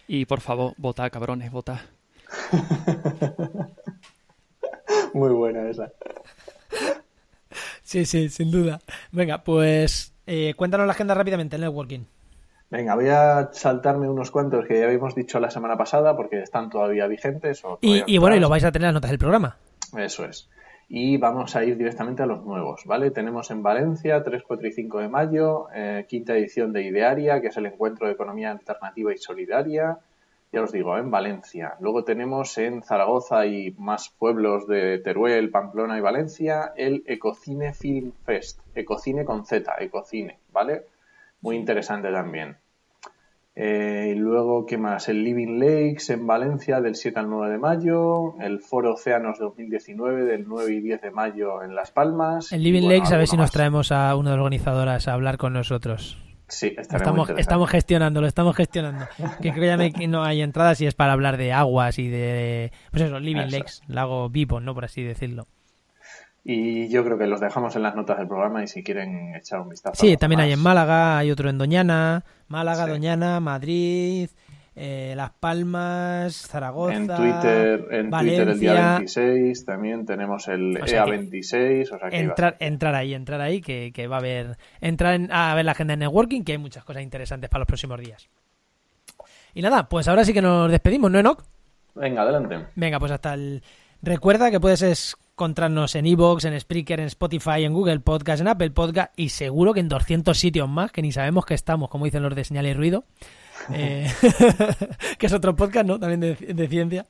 [0.07, 1.81] Y por favor, votad, cabrones, votad.
[5.15, 5.91] Muy buena esa.
[7.83, 8.79] Sí, sí, sin duda.
[9.11, 12.05] Venga, pues eh, cuéntanos la agenda rápidamente, el networking.
[12.71, 16.71] Venga, voy a saltarme unos cuantos que ya habíamos dicho la semana pasada porque están
[16.71, 17.63] todavía vigentes.
[17.65, 19.59] o Y, todavía y bueno, y lo vais a tener en las notas del programa.
[19.97, 20.49] Eso es.
[20.95, 23.11] Y vamos a ir directamente a los nuevos, ¿vale?
[23.11, 27.47] Tenemos en Valencia, 3, 4 y 5 de mayo, eh, quinta edición de Idearia, que
[27.47, 30.01] es el encuentro de economía alternativa y solidaria.
[30.53, 31.77] Ya os digo, en Valencia.
[31.81, 38.13] Luego tenemos en Zaragoza y más pueblos de Teruel, Pamplona y Valencia, el Ecocine Film
[38.27, 38.61] Fest.
[38.75, 40.83] Ecocine con Z, Ecocine, ¿vale?
[41.41, 42.59] Muy interesante también.
[43.55, 45.09] Eh, y luego, ¿qué más?
[45.11, 50.25] El Living Lakes en Valencia del 7 al 9 de mayo, el Foro Océanos 2019
[50.25, 52.51] del 9 y 10 de mayo en Las Palmas.
[52.53, 55.07] En y, Living bueno, Lakes, a ver si nos traemos a una de las organizadoras
[55.07, 56.19] a hablar con nosotros.
[56.49, 59.07] Sí, Estamos, estamos gestionándolo, estamos gestionando.
[59.41, 61.99] Que creo que ya me- que no hay entradas y es para hablar de aguas
[61.99, 62.73] y de.
[62.91, 63.57] Pues eso, Living Eso.
[63.59, 64.75] Lakes, lago Bipon, ¿no?
[64.75, 65.47] Por así decirlo.
[66.45, 69.61] Y yo creo que los dejamos en las notas del programa y si quieren echar
[69.61, 69.95] un vistazo.
[70.01, 72.91] Sí, también hay en Málaga, hay otro en Doñana, Málaga, Sí.
[72.91, 74.29] Doñana, Madrid,
[74.75, 76.95] eh, Las Palmas, Zaragoza.
[76.97, 79.23] En Twitter, en Twitter el día Valencia.
[79.23, 83.41] 26 también tenemos el O sea que EA26, o sea que Entrar, entrar ahí, entrar
[83.41, 84.57] ahí, que, que va a haber.
[84.81, 87.67] Entrar en- a ver la agenda de networking, que hay muchas cosas interesantes para los
[87.69, 88.29] próximos días.
[89.55, 91.45] Y nada, pues ahora sí que nos despedimos, ¿no, Enoch?
[91.95, 92.67] Venga, adelante.
[92.75, 93.63] Venga, pues hasta el.
[94.01, 98.71] Recuerda que puedes encontrarnos en Evox, en Spreaker, en Spotify, en Google Podcast, en Apple
[98.71, 102.23] Podcast y seguro que en 200 sitios más que ni sabemos que estamos, como dicen
[102.23, 103.05] los de Señal y Ruido.
[103.73, 104.11] Eh,
[105.19, 105.97] que es otro podcast, ¿no?
[106.01, 107.07] También de, de ciencia.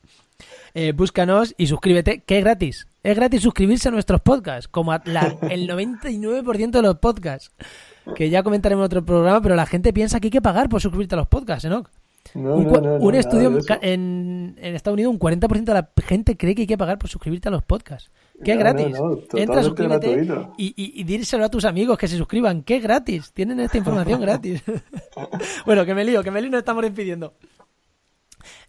[0.75, 2.89] Eh, búscanos y suscríbete, que es gratis.
[3.03, 7.53] Es gratis suscribirse a nuestros podcasts, como a la- el 99% de los podcasts.
[8.15, 10.83] Que ya comentaremos en otro programa, pero la gente piensa que hay que pagar por
[10.83, 11.85] suscribirte a los podcasts, ¿no?
[12.35, 16.63] No, un, no, no, estudio en, Estados Unidos, un 40% de la gente cree que
[16.63, 18.11] hay que pagar por suscribirte a los podcasts.
[18.43, 18.97] que es gratis.
[19.35, 20.27] Entra, suscríbete
[20.57, 23.33] y, y dírselo a tus amigos que se suscriban, que es gratis.
[23.33, 24.63] Tienen esta información gratis.
[25.67, 27.35] bueno, que me lío, que me lío, nos estamos despidiendo.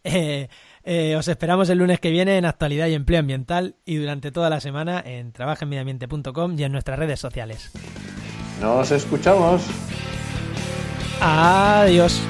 [0.04, 0.50] Eh,
[0.84, 4.50] eh, os esperamos el lunes que viene en Actualidad y Empleo Ambiental y durante toda
[4.50, 7.72] la semana en trabajenmediambiente.com y en nuestras redes sociales.
[8.62, 9.66] Nos escuchamos.
[11.22, 12.22] Adiós.